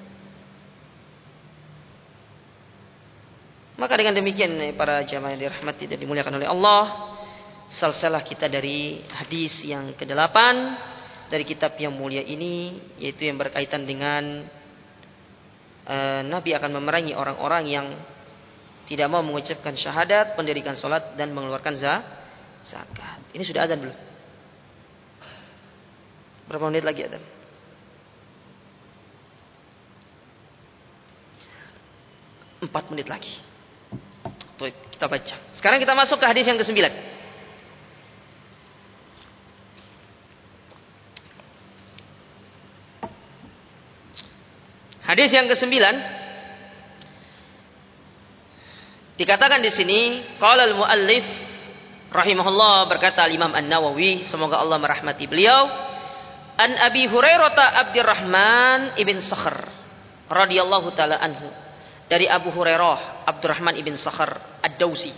Maka 3.79 3.95
dengan 3.97 4.19
demikian 4.19 4.61
para 4.77 5.01
jamaah 5.07 5.33
yang 5.33 5.49
dirahmati 5.49 5.89
dan 5.89 5.97
dimuliakan 5.97 6.37
oleh 6.37 6.51
Allah, 6.51 6.85
salsalah 7.71 8.27
kita 8.27 8.51
dari 8.51 9.01
hadis 9.09 9.63
yang 9.63 9.95
ke-8 9.95 10.37
dari 11.31 11.47
kitab 11.47 11.79
yang 11.79 11.95
mulia 11.95 12.21
ini 12.27 12.83
yaitu 12.99 13.31
yang 13.31 13.39
berkaitan 13.39 13.87
dengan 13.87 14.43
uh, 15.87 16.21
Nabi 16.27 16.51
akan 16.59 16.71
memerangi 16.83 17.15
orang-orang 17.15 17.65
yang 17.71 17.87
tidak 18.91 19.07
mau 19.07 19.23
mengucapkan 19.23 19.71
syahadat, 19.79 20.35
mendirikan 20.35 20.75
sholat 20.75 21.15
dan 21.15 21.31
mengeluarkan 21.31 21.79
zakat. 21.79 23.23
Ini 23.31 23.47
sudah 23.47 23.71
ada 23.71 23.79
belum? 23.79 23.95
Berapa 26.51 26.67
menit 26.67 26.83
lagi 26.83 27.07
ada? 27.07 27.23
Empat 32.67 32.91
menit 32.91 33.07
lagi. 33.07 33.31
Tuh, 34.59 34.75
kita 34.91 35.07
baca. 35.07 35.37
Sekarang 35.55 35.79
kita 35.79 35.95
masuk 35.95 36.19
ke 36.19 36.27
hadis 36.27 36.51
yang 36.51 36.59
ke-9. 36.59 36.83
Hadis 45.07 45.31
yang 45.31 45.47
ke-9 45.47 45.79
dikatakan 49.21 49.61
di 49.61 49.69
sini 49.69 50.01
qala 50.41 50.65
al-muallif 50.65 51.27
rahimahullah 52.09 52.89
berkata 52.89 53.29
Imam 53.29 53.53
An-Nawawi 53.53 54.25
semoga 54.33 54.57
Allah 54.57 54.81
merahmati 54.81 55.29
beliau 55.29 55.69
An 56.61 56.77
Abi 56.77 57.09
Hurairah 57.09 57.57
Abdurrahman 57.89 59.01
ibn 59.01 59.17
Sakhr 59.25 59.81
radhiyallahu 60.29 60.93
taala 60.93 61.17
anhu. 61.17 61.49
Dari 62.05 62.29
Abu 62.29 62.53
Hurairah 62.53 63.25
Abdurrahman 63.25 63.81
ibn 63.81 63.97
Sakhr 63.97 64.61
Ad-Dausi. 64.61 65.09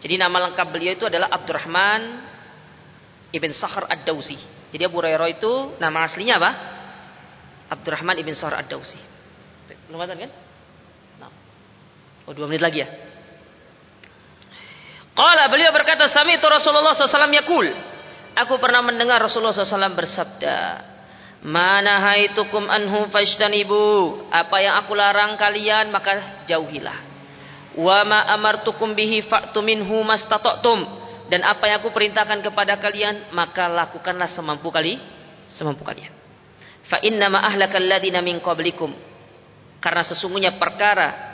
Jadi 0.00 0.14
nama 0.16 0.48
lengkap 0.48 0.66
beliau 0.72 0.96
itu 0.96 1.04
adalah 1.04 1.28
Abdurrahman 1.36 2.00
ibn 3.36 3.50
Sakhr 3.52 3.84
Ad-Dausi. 3.84 4.38
Jadi 4.72 4.82
Abu 4.88 5.04
Hurairah 5.04 5.28
itu 5.28 5.52
nama 5.76 6.08
aslinya 6.08 6.40
apa? 6.40 6.50
Abdurrahman 7.76 8.16
ibn 8.24 8.32
Sakhr 8.32 8.56
Ad-Dausi. 8.56 9.00
Belum 9.92 10.00
kan? 10.00 10.16
Nah. 11.20 11.32
Oh 12.24 12.32
dua 12.32 12.48
menit 12.48 12.64
lagi 12.64 12.80
ya. 12.80 12.88
Qala 15.14 15.46
beliau 15.46 15.70
berkata 15.70 16.10
sami 16.10 16.42
itu 16.42 16.46
Rasulullah 16.50 16.98
SAW 16.98 17.30
yakul. 17.30 17.70
Aku 18.34 18.58
pernah 18.58 18.82
mendengar 18.82 19.22
Rasulullah 19.22 19.54
SAW 19.54 19.94
bersabda, 19.94 20.58
Mana 21.46 22.02
haitukum 22.02 22.66
anhu 22.66 23.06
fashtanibu. 23.14 24.26
Apa 24.32 24.58
yang 24.58 24.74
aku 24.82 24.96
larang 24.98 25.38
kalian 25.38 25.94
maka 25.94 26.42
jauhilah. 26.50 26.98
Wa 27.78 28.02
ma 28.02 28.26
amartukum 28.34 28.90
bihi 28.96 29.22
fa'tu 29.30 29.62
minhu 29.62 30.02
mastata'tum. 30.02 31.04
Dan 31.30 31.46
apa 31.46 31.70
yang 31.70 31.78
aku 31.78 31.94
perintahkan 31.94 32.42
kepada 32.42 32.80
kalian 32.82 33.30
maka 33.32 33.70
lakukanlah 33.70 34.28
semampu 34.34 34.68
kali, 34.74 34.98
semampu 35.54 35.86
kalian. 35.86 36.10
Fa 36.90 36.98
inna 37.00 37.30
ma 37.30 37.46
ahlakal 37.46 37.80
ladina 37.80 38.18
min 38.18 38.42
qablikum. 38.42 38.90
Karena 39.78 40.02
sesungguhnya 40.02 40.56
perkara 40.58 41.33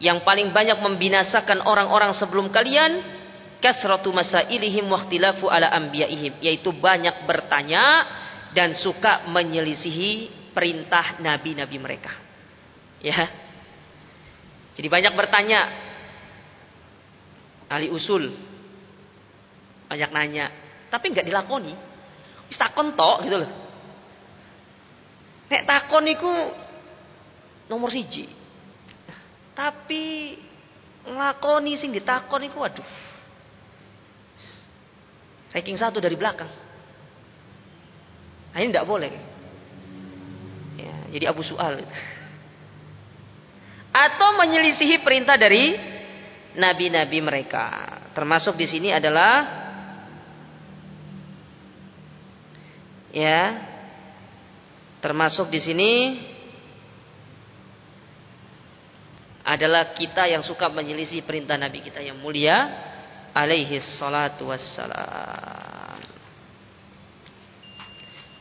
yang 0.00 0.24
paling 0.24 0.48
banyak 0.50 0.80
membinasakan 0.80 1.60
orang-orang 1.68 2.16
sebelum 2.16 2.48
kalian 2.48 3.20
kasratu 3.60 4.08
masailihim 4.08 4.88
waqtilafu 4.88 5.46
ala 5.46 5.68
anbiya'ihim 5.76 6.40
yaitu 6.40 6.72
banyak 6.72 7.28
bertanya 7.28 8.08
dan 8.56 8.72
suka 8.72 9.28
menyelisihi 9.28 10.32
perintah 10.56 11.20
nabi-nabi 11.20 11.76
mereka. 11.76 12.16
Ya. 13.04 13.28
Jadi 14.74 14.88
banyak 14.88 15.12
bertanya 15.12 15.60
ahli 17.68 17.92
usul 17.92 18.32
banyak 19.86 20.10
nanya 20.10 20.48
tapi 20.88 21.12
nggak 21.12 21.28
dilakoni. 21.28 21.76
Wis 22.48 22.56
takon 22.56 22.96
tok 22.96 23.28
gitu 23.28 23.36
loh. 23.36 23.50
Nek 25.52 25.62
takon 25.68 26.08
iku 26.08 26.32
nomor 27.68 27.92
siji. 27.92 28.39
Tapi 29.54 30.36
nglakoni 31.04 31.74
sing 31.80 31.90
ditakon 31.90 32.46
iku 32.46 32.60
waduh 32.60 33.10
Ranking 35.50 35.78
satu 35.78 35.98
dari 35.98 36.14
belakang. 36.14 36.50
Nah, 38.54 38.58
ini 38.62 38.70
tidak 38.70 38.86
boleh. 38.86 39.12
Ya, 40.78 40.94
jadi 41.10 41.24
abu 41.34 41.42
soal. 41.42 41.82
Atau 43.90 44.38
menyelisihi 44.38 45.02
perintah 45.02 45.34
dari 45.34 45.74
nabi-nabi 46.54 47.18
mereka. 47.18 47.98
Termasuk 48.14 48.54
di 48.54 48.66
sini 48.70 48.94
adalah 48.94 49.58
ya 53.10 53.66
termasuk 55.02 55.50
di 55.50 55.58
sini 55.58 55.90
adalah 59.50 59.90
kita 59.90 60.30
yang 60.30 60.46
suka 60.46 60.70
menyelisih 60.70 61.26
perintah 61.26 61.58
nabi 61.58 61.82
kita 61.82 61.98
yang 61.98 62.22
mulia 62.22 62.70
alaihi 63.34 63.82
salatu 63.98 64.46
wassalam. 64.46 65.98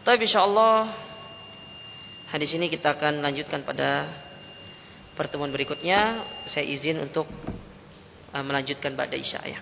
Tapi 0.05 0.21
insyaallah 0.25 0.75
hadis 2.29 2.53
ini 2.53 2.69
kita 2.69 2.93
akan 2.93 3.25
lanjutkan 3.25 3.65
pada 3.65 4.05
pertemuan 5.17 5.49
berikutnya. 5.49 6.25
Saya 6.45 6.69
izin 6.69 7.01
untuk 7.01 7.25
uh, 8.29 8.43
melanjutkan 8.45 8.93
pada 8.93 9.17
isya 9.17 9.41
ya. 9.49 9.61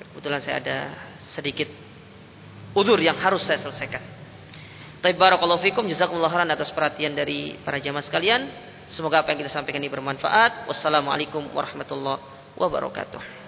Kebetulan 0.00 0.40
saya 0.40 0.64
ada 0.64 0.78
sedikit 1.36 1.68
udur 2.72 2.96
yang 2.98 3.20
harus 3.20 3.44
saya 3.44 3.60
selesaikan. 3.60 4.02
Tapi 5.04 5.14
barakallahu 5.20 5.60
fikum 5.60 5.84
jazakumullah 5.84 6.32
khairan 6.32 6.48
atas 6.48 6.72
perhatian 6.72 7.12
dari 7.12 7.60
para 7.60 7.76
jamaah 7.76 8.00
sekalian. 8.00 8.72
Semoga 8.92 9.24
apa 9.24 9.32
yang 9.32 9.44
kita 9.44 9.52
sampaikan 9.52 9.80
ini 9.80 9.92
bermanfaat. 9.92 10.68
Wassalamualaikum 10.68 11.44
warahmatullahi 11.52 12.20
wabarakatuh. 12.58 13.43